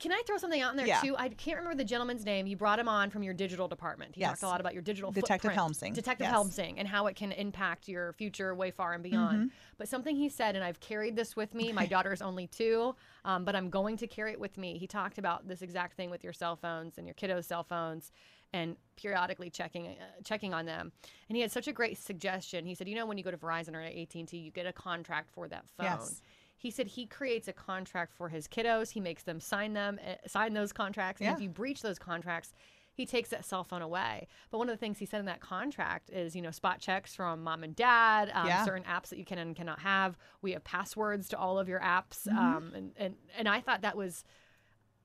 Can 0.00 0.12
I 0.12 0.22
throw 0.26 0.36
something 0.36 0.60
out 0.60 0.72
in 0.72 0.76
there 0.76 0.86
Yeah. 0.86 1.00
too? 1.00 1.16
I 1.16 1.28
can't 1.28 1.58
remember 1.58 1.76
the 1.76 1.84
gentleman's 1.84 2.24
name. 2.24 2.46
You 2.46 2.56
brought 2.56 2.78
him 2.78 2.88
on 2.88 3.10
from 3.10 3.22
your 3.22 3.34
digital 3.34 3.68
department. 3.68 4.14
He 4.14 4.20
Yes. 4.20 4.30
talked 4.30 4.42
a 4.42 4.46
lot 4.48 4.60
about 4.60 4.72
your 4.72 4.82
digital 4.82 5.12
Detective 5.12 5.52
footprint. 5.52 5.56
Helmsing. 5.56 5.92
Detective 5.94 6.24
Yes. 6.24 6.32
Helmsing 6.32 6.78
and 6.78 6.88
how 6.88 7.06
it 7.06 7.14
can 7.16 7.32
impact 7.32 7.88
your 7.88 8.12
future 8.14 8.54
way 8.54 8.70
far 8.70 8.94
and 8.94 9.02
beyond. 9.02 9.38
Mm-hmm. 9.38 9.56
But 9.78 9.88
something 9.88 10.16
he 10.16 10.28
said, 10.28 10.56
and 10.56 10.64
I've 10.64 10.80
carried 10.80 11.14
this 11.16 11.36
with 11.36 11.54
me. 11.54 11.72
My 11.72 11.86
daughter 11.86 12.12
is 12.12 12.22
only 12.22 12.46
two, 12.46 12.96
um, 13.24 13.44
but 13.44 13.54
I'm 13.54 13.70
going 13.70 13.96
to 13.98 14.06
carry 14.06 14.32
it 14.32 14.40
with 14.40 14.58
me. 14.58 14.78
He 14.78 14.86
talked 14.86 15.18
about 15.18 15.46
this 15.46 15.62
exact 15.62 15.96
thing 15.96 16.10
with 16.10 16.24
your 16.24 16.32
cell 16.32 16.56
phones 16.56 16.98
and 16.98 17.06
your 17.06 17.14
kiddos' 17.14 17.44
cell 17.44 17.62
phones, 17.64 18.10
and 18.52 18.76
periodically 18.96 19.50
checking 19.50 19.88
uh, 19.88 19.92
checking 20.24 20.54
on 20.54 20.64
them. 20.66 20.92
And 21.28 21.36
he 21.36 21.42
had 21.42 21.50
such 21.52 21.68
a 21.68 21.72
great 21.72 21.98
suggestion. 21.98 22.64
He 22.64 22.74
said, 22.74 22.88
you 22.88 22.94
know, 22.94 23.04
when 23.04 23.18
you 23.18 23.24
go 23.24 23.30
to 23.30 23.36
Verizon 23.36 23.74
or 23.74 23.82
AT 23.82 24.14
and 24.18 24.26
T, 24.28 24.38
you 24.38 24.50
get 24.50 24.66
a 24.66 24.72
contract 24.72 25.30
for 25.30 25.48
that 25.48 25.68
phone. 25.76 25.86
Yes. 25.86 26.22
He 26.56 26.70
said 26.70 26.86
he 26.88 27.06
creates 27.06 27.48
a 27.48 27.52
contract 27.52 28.12
for 28.14 28.28
his 28.28 28.48
kiddos. 28.48 28.90
He 28.90 29.00
makes 29.00 29.22
them 29.22 29.40
sign 29.40 29.74
them, 29.74 29.98
uh, 30.06 30.14
sign 30.26 30.54
those 30.54 30.72
contracts. 30.72 31.20
And 31.20 31.28
if 31.36 31.42
you 31.42 31.48
breach 31.50 31.82
those 31.82 31.98
contracts, 31.98 32.52
he 32.94 33.04
takes 33.04 33.28
that 33.28 33.44
cell 33.44 33.62
phone 33.62 33.82
away. 33.82 34.26
But 34.50 34.56
one 34.58 34.70
of 34.70 34.72
the 34.72 34.78
things 34.78 34.98
he 34.98 35.04
said 35.04 35.20
in 35.20 35.26
that 35.26 35.40
contract 35.40 36.08
is, 36.08 36.34
you 36.34 36.40
know, 36.40 36.50
spot 36.50 36.80
checks 36.80 37.14
from 37.14 37.42
mom 37.44 37.62
and 37.62 37.76
dad, 37.76 38.30
um, 38.32 38.46
Yeah. 38.46 38.64
certain 38.64 38.84
apps 38.84 39.08
that 39.10 39.18
you 39.18 39.24
can 39.26 39.36
and 39.38 39.54
cannot 39.54 39.80
have. 39.80 40.16
We 40.40 40.52
have 40.52 40.64
passwords 40.64 41.28
to 41.28 41.38
all 41.38 41.58
of 41.58 41.68
your 41.68 41.80
apps, 41.80 42.26
Mm-hmm. 42.26 42.38
um, 42.38 42.72
and 42.74 42.92
and 42.96 43.16
and 43.36 43.48
I 43.48 43.60
thought 43.60 43.82
that 43.82 43.96
was. 43.96 44.24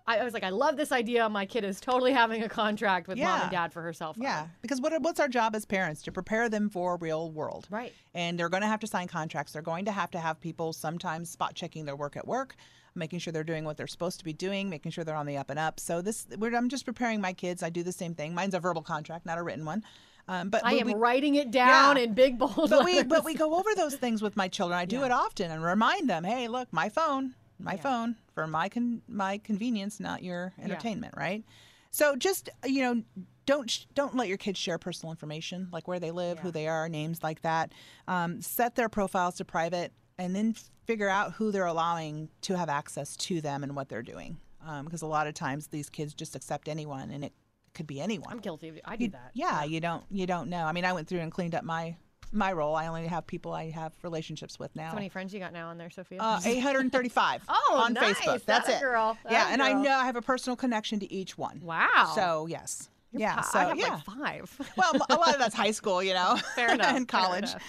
I 0.08 0.24
was 0.24 0.34
like, 0.34 0.44
I 0.44 0.50
love 0.50 0.78
this 0.78 0.92
idea. 0.92 1.28
My 1.30 1.46
kid 1.46 1.64
is 1.64 1.80
totally 1.80 2.12
having 2.12 2.44
a 2.44 2.50
contract 2.50 3.08
with 3.08 3.18
mom 3.18 3.42
and 3.42 3.52
dad 3.52 3.72
for 3.72 3.82
herself. 3.82 4.18
Yeah, 4.20 4.48
because 4.62 4.82
what 4.82 5.00
what's 5.02 5.20
our 5.20 5.28
job 5.28 5.56
as 5.56 5.66
parents 5.66 6.02
to 6.04 6.12
prepare 6.12 6.50
them 6.50 6.70
for 6.70 6.98
real 6.98 7.32
world. 7.32 7.68
Right. 7.70 7.94
And 8.14 8.38
they're 8.38 8.50
going 8.50 8.62
to 8.62 8.68
have 8.68 8.80
to 8.82 8.88
sign 8.88 9.08
contracts. 9.08 9.54
They're 9.54 9.62
going 9.62 9.86
to 9.86 9.92
have 9.92 10.12
to 10.12 10.20
have 10.20 10.40
people 10.40 10.74
sometimes 10.74 11.30
spot 11.30 11.54
checking 11.56 11.86
their 11.86 11.96
work 11.96 12.18
at 12.18 12.28
work, 12.28 12.56
making 12.96 13.20
sure 13.20 13.32
they're 13.32 13.44
doing 13.44 13.64
what 13.64 13.78
they're 13.78 13.88
supposed 13.88 14.18
to 14.20 14.26
be 14.26 14.34
doing, 14.34 14.70
making 14.70 14.92
sure 14.92 15.04
they're 15.04 15.16
on 15.16 15.26
the 15.26 15.38
up 15.38 15.50
and 15.50 15.60
up. 15.60 15.80
So 15.80 16.02
this, 16.02 16.28
we're, 16.38 16.56
I'm 16.56 16.68
just 16.70 16.86
preparing 16.86 17.22
my 17.22 17.34
kids. 17.34 17.64
I 17.64 17.70
do 17.70 17.84
the 17.84 17.92
same 17.92 18.14
thing. 18.16 18.34
Mine's 18.34 18.54
a 18.54 18.60
verbal 18.60 18.82
contract, 18.82 19.26
not 19.26 19.38
a 19.38 19.44
written 19.44 19.66
one. 19.66 19.84
Um, 20.28 20.50
but 20.50 20.64
I 20.66 20.74
am 20.76 20.88
we, 20.88 20.94
writing 20.94 21.36
it 21.36 21.52
down 21.52 21.98
Yeah. 21.98 22.04
in 22.04 22.14
big 22.14 22.38
bold 22.38 22.70
but 22.70 22.86
we 22.86 23.02
but 23.04 23.26
we 23.26 23.34
go 23.34 23.56
over 23.56 23.70
those 23.76 23.96
things 23.96 24.22
with 24.22 24.36
my 24.38 24.48
children. 24.48 24.80
I 24.80 24.86
do 24.86 24.98
Yeah. 25.00 25.06
it 25.06 25.12
often 25.12 25.52
and 25.52 25.64
remind 25.64 26.10
them, 26.10 26.24
hey, 26.24 26.48
look, 26.48 26.72
my 26.72 26.90
phone, 26.90 27.34
my 27.64 27.78
phone 27.78 28.16
for 28.34 28.48
my 28.48 28.70
con- 28.70 29.02
my 29.08 29.38
convenience, 29.38 30.00
not 30.00 30.24
your 30.24 30.54
entertainment, 30.62 31.14
right? 31.18 31.44
So 31.92 32.16
just 32.16 32.50
you 32.66 32.82
know, 32.82 33.04
don't 33.46 33.70
sh- 33.70 33.86
don't 33.94 34.16
let 34.16 34.28
your 34.28 34.38
kids 34.38 34.58
share 34.60 34.78
personal 34.78 35.12
information 35.12 35.68
like 35.72 35.88
where 35.88 36.00
they 36.00 36.12
live, 36.12 36.40
who 36.40 36.52
they 36.52 36.68
are, 36.68 36.88
names 36.90 37.22
like 37.24 37.42
that. 37.42 37.72
Um, 38.08 38.42
set 38.42 38.76
their 38.76 38.90
profiles 38.90 39.36
to 39.36 39.46
private, 39.46 39.92
and 40.18 40.36
then 40.36 40.56
figure 40.86 41.10
out 41.10 41.34
who 41.34 41.52
they're 41.52 41.66
allowing 41.66 42.30
to 42.42 42.58
have 42.58 42.70
access 42.70 43.16
to 43.16 43.42
them 43.42 43.64
and 43.64 43.76
what 43.76 43.90
they're 43.90 44.02
doing. 44.04 44.38
Um, 44.66 44.86
because 44.86 45.02
a 45.02 45.08
lot 45.08 45.28
of 45.28 45.34
times 45.34 45.68
these 45.68 45.90
kids 45.90 46.14
just 46.14 46.36
accept 46.36 46.68
anyone, 46.68 47.10
and 47.12 47.26
it 47.26 47.34
could 47.74 47.88
be 47.88 48.00
anyone. 48.00 48.32
I'm 48.32 48.40
guilty 48.40 48.70
of. 48.70 48.80
I 48.86 48.96
do 48.96 49.08
that. 49.10 49.32
Yeah, 49.34 49.64
you 49.64 49.80
don't 49.80 50.04
you 50.12 50.26
don't 50.28 50.50
know. 50.50 50.66
I 50.66 50.72
mean, 50.72 50.86
I 50.86 50.94
went 50.94 51.08
through 51.08 51.20
and 51.20 51.32
cleaned 51.32 51.56
up 51.56 51.64
my 51.64 51.96
my 52.32 52.52
role. 52.54 52.76
I 52.76 52.88
only 52.88 53.08
have 53.08 53.28
people 53.28 53.54
I 53.54 53.70
have 53.72 53.94
relationships 54.04 54.58
with 54.60 54.76
now. 54.76 54.90
How 54.90 54.96
many 54.96 55.10
friends 55.10 55.34
you 55.34 55.40
got 55.40 55.54
now 55.54 55.70
on 55.70 55.78
there, 55.78 55.90
Sophia? 55.90 56.20
Uh, 56.22 56.40
835 56.46 57.44
Oh, 57.50 57.82
on 57.86 57.94
nice. 57.94 58.16
Facebook. 58.16 58.44
That's 58.46 58.68
That 58.68 58.70
a 58.70 58.78
it. 58.78 58.82
girl. 58.82 59.18
That 59.24 59.32
yeah, 59.32 59.48
and 59.52 59.62
I 59.62 59.74
know 59.74 59.92
I 59.92 60.06
have 60.06 60.16
a 60.16 60.22
personal 60.22 60.56
connection 60.56 61.00
to 61.00 61.12
each 61.12 61.38
one. 61.38 61.60
wow. 61.62 62.12
So 62.16 62.46
yes, 62.48 62.90
yeah. 63.12 63.38
I 63.40 63.42
So 63.42 63.60
have 63.60 63.78
yeah. 63.78 63.94
like 63.96 64.04
five. 64.06 64.72
well, 64.78 64.94
a 65.10 65.16
lot 65.16 65.34
of 65.34 65.40
that's 65.40 65.56
high 65.56 65.72
school, 65.72 66.02
you 66.02 66.14
know, 66.14 66.38
Fair 66.56 66.74
enough. 66.74 66.96
and 66.96 67.08
college. 67.08 67.50
enough. 67.50 67.64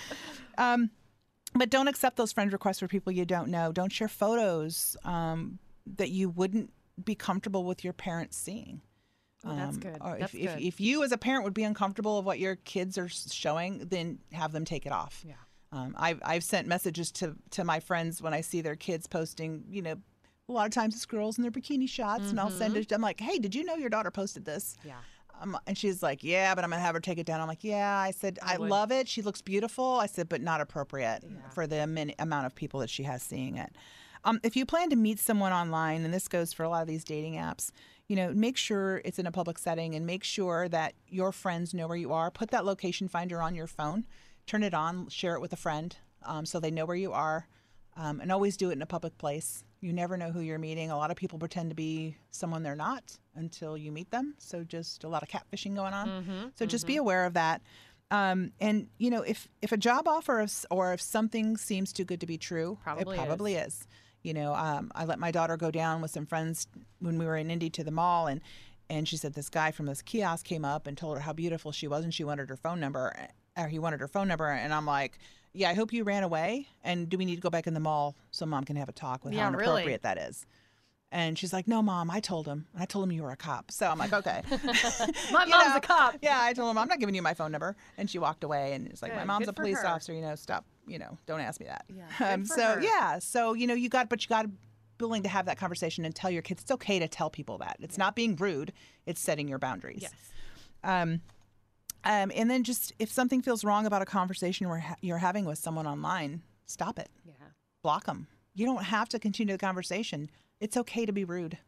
Um, 0.59 0.91
but 1.55 1.69
don't 1.71 1.89
accept 1.89 2.17
those 2.17 2.33
friend 2.33 2.53
requests 2.53 2.79
for 2.81 2.89
people 2.89 3.13
you 3.13 3.25
don't 3.27 3.49
know. 3.49 3.73
Don't 3.73 3.93
share 3.93 4.09
photos 4.09 4.97
um, 5.05 5.59
that 5.97 6.11
you 6.11 6.29
wouldn't 6.31 6.71
be 7.05 7.15
comfortable 7.15 7.65
with 7.65 7.83
your 7.85 7.93
parents 7.93 8.37
seeing. 8.37 8.81
Oh, 9.45 9.57
that's 9.57 9.77
Um, 9.77 9.81
good. 9.81 9.99
Or 10.01 10.17
That's 10.19 10.35
if, 10.35 10.41
if, 10.41 10.55
good. 10.55 10.63
if 10.63 10.81
you 10.81 11.03
as 11.03 11.13
a 11.13 11.19
parent 11.19 11.45
would 11.45 11.55
be 11.55 11.65
uncomfortable 11.65 12.19
of 12.19 12.25
what 12.25 12.39
your 12.39 12.57
kids 12.57 12.97
are 12.99 13.09
showing, 13.09 13.79
then 13.89 14.19
have 14.33 14.53
them 14.53 14.65
take 14.65 14.87
it 14.87 14.93
off. 14.93 15.25
Yeah. 15.27 15.35
Um, 15.73 15.95
I've, 15.99 16.21
I've 16.25 16.45
sent 16.45 16.69
messages 16.69 17.11
to, 17.13 17.35
to 17.53 17.65
my 17.65 17.81
friends 17.81 18.21
when 18.23 18.35
I 18.35 18.41
see 18.43 18.61
their 18.61 18.77
kids 18.77 19.07
posting, 19.07 19.65
you 19.71 19.81
know, 19.83 19.97
A 20.49 20.53
lot 20.53 20.67
of 20.67 20.73
times 20.73 20.95
it's 20.95 21.07
girls 21.07 21.39
in 21.39 21.43
their 21.43 21.51
bikini 21.51 21.89
shots, 21.89 22.31
and 22.31 22.39
I'll 22.39 22.51
send 22.51 22.75
Mm-hmm. 22.75 22.81
it. 22.83 22.93
I'm 22.93 23.01
like, 23.01 23.21
hey, 23.21 23.39
did 23.39 23.55
you 23.55 23.65
know 23.65 23.75
your 23.77 23.89
daughter 23.89 24.11
posted 24.11 24.45
this? 24.45 24.77
Yeah. 24.85 24.95
Um, 25.41 25.59
and 25.67 25.77
she's 25.79 26.03
like, 26.03 26.23
yeah, 26.23 26.55
but 26.55 26.63
I'm 26.63 26.71
gonna 26.71 26.83
have 26.83 26.95
her 26.95 27.01
take 27.01 27.19
it 27.19 27.27
down. 27.27 27.41
I'm 27.41 27.49
like, 27.49 27.65
yeah. 27.65 27.97
I 27.99 28.11
said, 28.13 28.39
I, 28.43 28.59
would. 28.59 28.69
love 28.71 28.93
it. 28.93 29.09
She 29.09 29.23
looks 29.23 29.41
beautiful. 29.43 29.95
I 29.99 30.07
said, 30.07 30.29
but 30.29 30.41
not 30.43 30.61
appropriate 30.61 31.25
for 31.55 31.67
the 31.67 31.83
amount 32.19 32.47
of 32.47 32.55
people 32.55 32.79
that 32.81 32.91
she 32.91 33.03
has 33.05 33.23
seeing 33.23 33.57
it. 33.57 33.75
Um, 34.25 34.41
if 34.43 34.57
you 34.57 34.65
plan 34.65 34.91
to 34.91 34.97
meet 34.97 35.19
someone 35.19 35.53
online, 35.53 36.05
and 36.05 36.15
this 36.15 36.29
goes 36.29 36.53
for 36.53 36.63
a 36.63 36.69
lot 36.69 36.83
of 36.83 36.89
these 36.89 37.05
dating 37.05 37.35
apps, 37.35 37.71
you 38.09 38.17
know, 38.17 38.33
make 38.33 38.57
sure 38.57 39.01
it's 39.05 39.19
in 39.19 39.27
a 39.27 39.33
public 39.33 39.59
setting 39.59 39.95
and 39.95 40.07
make 40.07 40.23
sure 40.23 40.69
that 40.69 40.95
your 41.09 41.33
friends 41.33 41.75
know 41.75 41.89
where 41.89 41.97
you 41.97 42.13
are. 42.13 42.31
Put 42.31 42.51
that 42.51 42.65
location 42.65 43.09
finder 43.09 43.41
on 43.43 43.55
your 43.55 43.67
phone, 43.67 44.05
turn 44.47 44.63
it 44.63 44.75
on, 44.75 45.09
share 45.09 45.35
it 45.35 45.41
with 45.41 45.53
a 45.53 45.57
friend 45.57 45.97
um, 46.25 46.47
so 46.47 46.61
they 46.61 46.71
know 46.71 46.85
where 46.85 46.97
you 46.97 47.13
are, 47.13 47.49
um, 47.97 48.21
and 48.21 48.31
always 48.31 48.57
do 48.57 48.71
it 48.71 48.75
in 48.75 48.83
a 48.83 48.87
public 48.87 49.19
place. 49.19 49.65
You 49.81 49.93
never 49.93 50.17
know 50.17 50.31
who 50.31 50.41
you're 50.41 50.59
meeting. 50.59 50.91
A 50.93 50.97
lot 50.97 51.11
of 51.11 51.17
people 51.17 51.39
pretend 51.41 51.71
to 51.71 51.75
be 51.75 52.17
someone 52.31 52.63
they're 52.63 52.77
not 52.77 53.19
until 53.35 53.77
you 53.77 53.91
meet 53.91 54.11
them. 54.13 54.35
So 54.39 54.63
just 54.63 55.03
a 55.03 55.09
lot 55.09 55.23
of 55.25 55.29
catfishing 55.29 55.75
going 55.75 55.93
on. 55.95 56.53
so 56.55 56.65
just 56.67 56.87
be 56.87 56.97
aware 56.97 57.25
of 57.25 57.35
that. 57.35 57.63
Um, 58.13 58.53
and 58.61 58.89
you 58.99 59.11
know, 59.11 59.23
if 59.23 59.49
if 59.63 59.73
a 59.73 59.77
job 59.77 60.07
offer 60.07 60.43
is, 60.43 60.67
or 60.71 60.93
if 60.93 61.01
something 61.01 61.57
seems 61.57 61.93
too 61.93 62.05
good 62.05 62.21
to 62.21 62.27
be 62.27 62.37
true, 62.39 62.79
Probably 62.85 63.17
it 63.17 63.21
is. 63.21 63.27
probably 63.27 63.55
is. 63.55 63.89
You 64.23 64.35
know, 64.35 64.55
um, 64.55 64.93
I 64.95 65.05
let 65.05 65.19
my 65.19 65.31
daughter 65.31 65.57
go 65.57 65.71
down 65.71 66.01
with 66.01 66.11
some 66.11 66.27
friends 66.27 66.67
when 67.01 67.19
we 67.19 67.27
were 67.27 67.37
in 67.37 67.51
Indy 67.51 67.71
to 67.71 67.85
the 67.85 67.91
mall, 67.91 68.27
and 68.27 68.41
and 68.89 69.09
she 69.09 69.17
said 69.17 69.35
this 69.35 69.49
guy 69.49 69.71
from 69.71 69.87
this 69.87 70.03
kiosk 70.03 70.45
came 70.45 70.65
up 70.65 70.87
and 70.87 70.97
told 70.97 71.17
her 71.17 71.23
how 71.23 71.33
beautiful 71.33 71.73
she 71.73 71.89
was, 71.89 72.05
and 72.05 72.13
she 72.13 72.25
wanted 72.25 72.49
her 72.49 72.57
phone 72.57 72.79
number, 72.79 73.15
or 73.57 73.69
he 73.69 73.79
wanted 73.79 74.01
her 74.01 74.09
phone 74.09 74.29
number, 74.29 74.49
and 74.49 74.73
I'm 74.73 74.87
like, 74.87 75.19
yeah, 75.55 75.71
I 75.71 75.75
hope 75.75 75.93
you 75.93 76.05
ran 76.05 76.23
away, 76.23 76.69
and 76.83 77.09
do 77.09 77.19
we 77.19 77.25
need 77.25 77.37
to 77.37 77.41
go 77.41 77.51
back 77.51 77.67
in 77.67 77.75
the 77.75 77.81
mall 77.81 78.17
so 78.31 78.47
mom 78.47 78.65
can 78.65 78.77
have 78.77 78.89
a 78.89 78.93
talk 78.93 79.25
with 79.25 79.35
Yeah, 79.35 79.45
how 79.45 79.51
really. 79.51 79.65
inappropriate 79.65 80.03
that 80.03 80.19
is? 80.19 80.47
And 81.11 81.39
she's 81.39 81.53
like, 81.53 81.69
no, 81.69 81.83
mom, 81.83 82.11
I 82.11 82.21
told 82.21 82.47
him, 82.47 82.67
and 82.73 82.83
I 82.83 82.87
told 82.87 83.05
him 83.05 83.13
you 83.13 83.23
were 83.23 83.33
a 83.33 83.37
cop. 83.37 83.71
So 83.71 83.87
I'm 83.87 83.99
like, 83.99 84.15
okay. 84.15 84.41
My 85.31 85.45
mom's 85.45 85.51
know, 85.51 85.77
a 85.77 85.81
cop. 85.81 86.17
Yeah, 86.23 86.39
I 86.41 86.55
told 86.55 86.71
him 86.71 86.79
I'm 86.79 86.89
not 86.89 87.01
giving 87.01 87.15
you 87.15 87.21
my 87.21 87.35
phone 87.35 87.53
number, 87.53 87.77
and 87.99 88.09
she 88.09 88.19
walked 88.19 88.45
away. 88.45 88.73
And 88.73 88.89
it's 88.89 89.03
like, 89.03 89.15
my 89.15 89.25
mom's 89.25 89.45
good 89.45 89.51
a 89.51 89.53
police 89.53 89.85
officer. 89.85 90.15
You 90.15 90.23
know, 90.23 90.35
stop. 90.37 90.65
You 90.87 90.99
know, 90.99 91.17
don't 91.27 91.41
ask 91.41 91.61
me 91.61 91.67
that. 91.67 91.85
Yeah, 91.89 92.07
Um, 92.35 92.45
so 92.45 92.75
her. 92.75 92.81
yeah, 92.83 93.19
so 93.19 93.53
you 93.55 93.67
know, 93.67 93.75
you 93.75 93.89
got, 93.89 94.09
but 94.09 94.23
you 94.25 94.29
got 94.29 94.43
to 94.43 94.49
be 94.49 94.57
willing 95.01 95.23
to 95.23 95.29
have 95.29 95.47
that 95.47 95.59
conversation 95.59 96.05
and 96.05 96.15
tell 96.15 96.31
your 96.31 96.43
kids 96.43 96.63
it's 96.63 96.71
okay 96.73 96.99
to 96.99 97.09
tell 97.09 97.31
people 97.31 97.59
that 97.59 97.77
it's 97.81 97.97
not 97.99 98.15
being 98.17 98.37
rude. 98.37 98.73
It's 99.07 99.21
setting 99.21 99.49
your 99.49 99.59
boundaries. 99.59 100.03
Yes. 100.03 100.13
Um, 100.85 101.21
um, 102.05 102.33
and 102.35 102.51
then 102.51 102.65
just 102.65 102.93
if 102.99 103.11
something 103.13 103.43
feels 103.43 103.63
wrong 103.65 103.87
about 103.87 104.03
a 104.03 104.07
conversation 104.07 104.69
where 104.69 104.81
ha- 104.81 104.97
you're 105.01 105.19
having 105.19 105.45
with 105.45 105.59
someone 105.59 105.87
online, 105.87 106.43
stop 106.67 106.99
it. 106.99 107.09
Yeah. 107.25 107.35
Block 107.83 108.07
them. 108.07 108.27
You 108.55 108.67
don't 108.67 108.83
have 108.85 109.09
to 109.11 109.19
continue 109.19 109.55
the 109.55 109.59
conversation. 109.59 110.29
It's 110.61 110.77
okay 110.77 111.07
to 111.07 111.13
be 111.13 111.25
rude. 111.25 111.59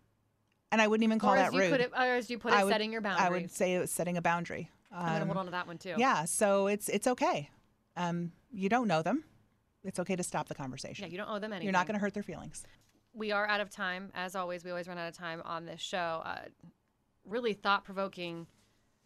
And 0.73 0.83
I 0.83 0.89
wouldn't 0.89 1.05
even 1.05 1.21
call 1.21 1.35
that 1.37 1.53
rude. 1.53 1.81
it, 1.81 1.93
or 1.97 2.03
as 2.03 2.29
you 2.31 2.39
put 2.39 2.53
it, 2.53 2.57
I 2.57 2.65
would- 2.65 2.73
setting 2.73 2.93
your 2.93 3.03
I 3.07 3.31
would 3.31 3.51
say 3.53 3.75
it's 3.75 3.93
setting 3.93 4.17
a 4.17 4.23
boundary. 4.23 4.71
I'm 4.93 5.07
gonna 5.07 5.21
Um, 5.23 5.27
hold 5.29 5.39
on 5.39 5.45
to 5.47 5.51
that 5.53 5.67
one 5.69 5.79
too. 5.79 5.95
yeah, 5.99 6.25
so 6.25 6.67
it's 6.67 6.89
it's 6.89 7.07
okay. 7.07 7.49
Um, 7.97 8.33
you 8.55 8.69
don't 8.69 8.89
know 8.89 9.03
them. 9.03 9.25
It's 9.83 9.99
okay 10.01 10.17
to 10.17 10.23
stop 10.23 10.49
the 10.49 10.55
conversation. 10.55 11.05
Yeah, 11.05 11.11
you 11.11 11.19
don't 11.19 11.29
owe 11.29 11.39
them 11.39 11.53
anything. 11.53 11.65
You're 11.67 11.73
not 11.73 11.87
going 11.87 11.95
to 11.95 12.01
hurt 12.01 12.15
their 12.15 12.23
feelings. 12.23 12.65
we 13.13 13.33
are 13.33 13.47
out 13.47 13.61
of 13.61 13.71
time. 13.71 14.11
As 14.15 14.35
always, 14.35 14.65
we 14.65 14.71
always 14.71 14.89
run 14.89 14.99
out 14.99 15.09
of 15.09 15.17
time 15.17 15.43
on 15.45 15.67
this 15.67 15.81
show. 15.81 16.23
Uh, 16.25 16.41
really 17.27 17.53
thought 17.53 17.85
provoking 17.85 18.47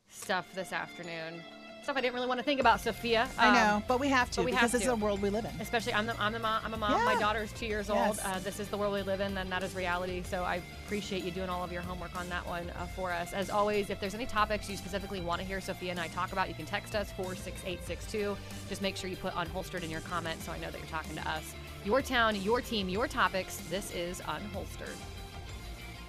stuff 0.08 0.46
this 0.54 0.72
afternoon. 0.72 1.42
Stuff 1.88 1.96
I 1.96 2.02
didn't 2.02 2.16
really 2.16 2.26
want 2.26 2.36
to 2.38 2.44
think 2.44 2.60
about, 2.60 2.82
Sophia. 2.82 3.26
I 3.38 3.48
Um, 3.48 3.54
know, 3.54 3.82
but 3.88 3.98
we 3.98 4.10
have 4.10 4.30
to 4.32 4.42
we 4.42 4.50
because 4.50 4.60
have 4.60 4.74
it's 4.74 4.84
to. 4.84 4.90
the 4.90 4.96
world 4.96 5.22
we 5.22 5.30
live 5.30 5.46
in. 5.46 5.50
Especially, 5.58 5.94
I'm 5.94 6.04
the 6.04 6.14
I'm 6.20 6.34
the 6.34 6.38
mom. 6.38 6.60
I'm 6.62 6.74
a 6.74 6.76
mom. 6.76 7.02
My 7.06 7.14
Yeah. 7.14 7.18
daughter's 7.18 7.50
two 7.52 7.64
years 7.64 7.88
old. 7.88 8.16
Yes. 8.16 8.20
Uh, 8.22 8.38
this 8.40 8.60
is 8.60 8.68
the 8.68 8.76
world 8.76 8.92
we 8.92 9.00
live 9.00 9.20
in, 9.20 9.38
and 9.38 9.50
that 9.50 9.62
is 9.62 9.74
reality. 9.74 10.22
So 10.22 10.44
I 10.44 10.60
appreciate 10.84 11.24
you 11.24 11.30
doing 11.30 11.48
all 11.48 11.64
of 11.64 11.72
your 11.72 11.80
homework 11.80 12.14
on 12.14 12.28
that 12.28 12.46
one 12.46 12.68
uh, 12.78 12.84
for 12.88 13.10
us. 13.10 13.32
As 13.32 13.48
always, 13.48 13.88
if 13.88 14.00
there's 14.00 14.12
any 14.14 14.26
topics 14.26 14.68
you 14.68 14.76
specifically 14.76 15.22
want 15.22 15.40
to 15.40 15.46
hear 15.46 15.62
Sophia 15.62 15.90
and 15.90 15.98
I 15.98 16.08
talk 16.08 16.32
about, 16.32 16.48
you 16.50 16.54
can 16.54 16.66
text 16.66 16.94
us 16.94 17.10
four 17.12 17.34
six 17.34 17.58
eight 17.64 17.82
six 17.86 18.04
two. 18.12 18.36
Just 18.68 18.82
make 18.82 18.94
sure 18.94 19.08
you 19.08 19.16
put 19.16 19.32
unholstered 19.32 19.82
in 19.82 19.88
your 19.88 20.02
comment, 20.02 20.42
so 20.42 20.52
I 20.52 20.58
know 20.58 20.70
that 20.70 20.76
you're 20.78 20.90
talking 20.90 21.16
to 21.16 21.26
us. 21.26 21.54
Your 21.86 22.02
town, 22.02 22.36
your 22.42 22.60
team, 22.60 22.90
your 22.90 23.08
topics. 23.08 23.62
This 23.70 23.92
is 23.92 24.20
unholstered. 24.20 24.98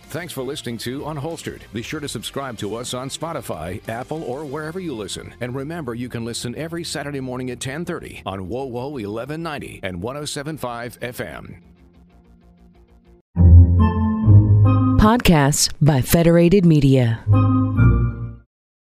Thanks 0.10 0.34
for 0.34 0.42
listening 0.42 0.80
to 0.80 1.02
Unholstered. 1.02 1.62
Be 1.72 1.84
sure 1.84 2.00
to 2.00 2.10
subscribe 2.10 2.58
to 2.58 2.76
us 2.76 2.96
on 2.96 3.10
Spotify, 3.10 3.88
Apple, 3.88 4.24
or 4.24 4.44
wherever 4.44 4.80
you 4.80 4.96
listen. 4.96 5.36
And 5.40 5.54
remember, 5.54 5.94
you 5.94 6.10
can 6.10 6.26
listen 6.26 6.56
every 6.56 6.84
Saturday 6.84 7.20
morning 7.20 7.52
at 7.52 7.60
10:30 7.60 8.24
on 8.26 8.50
WoWo 8.50 8.90
1190 8.90 9.82
and 9.84 10.02
1075 10.02 11.00
FM. 11.00 11.58
Podcasts 15.00 15.72
by 15.80 16.02
Federated 16.02 16.66
Media. 16.66 17.24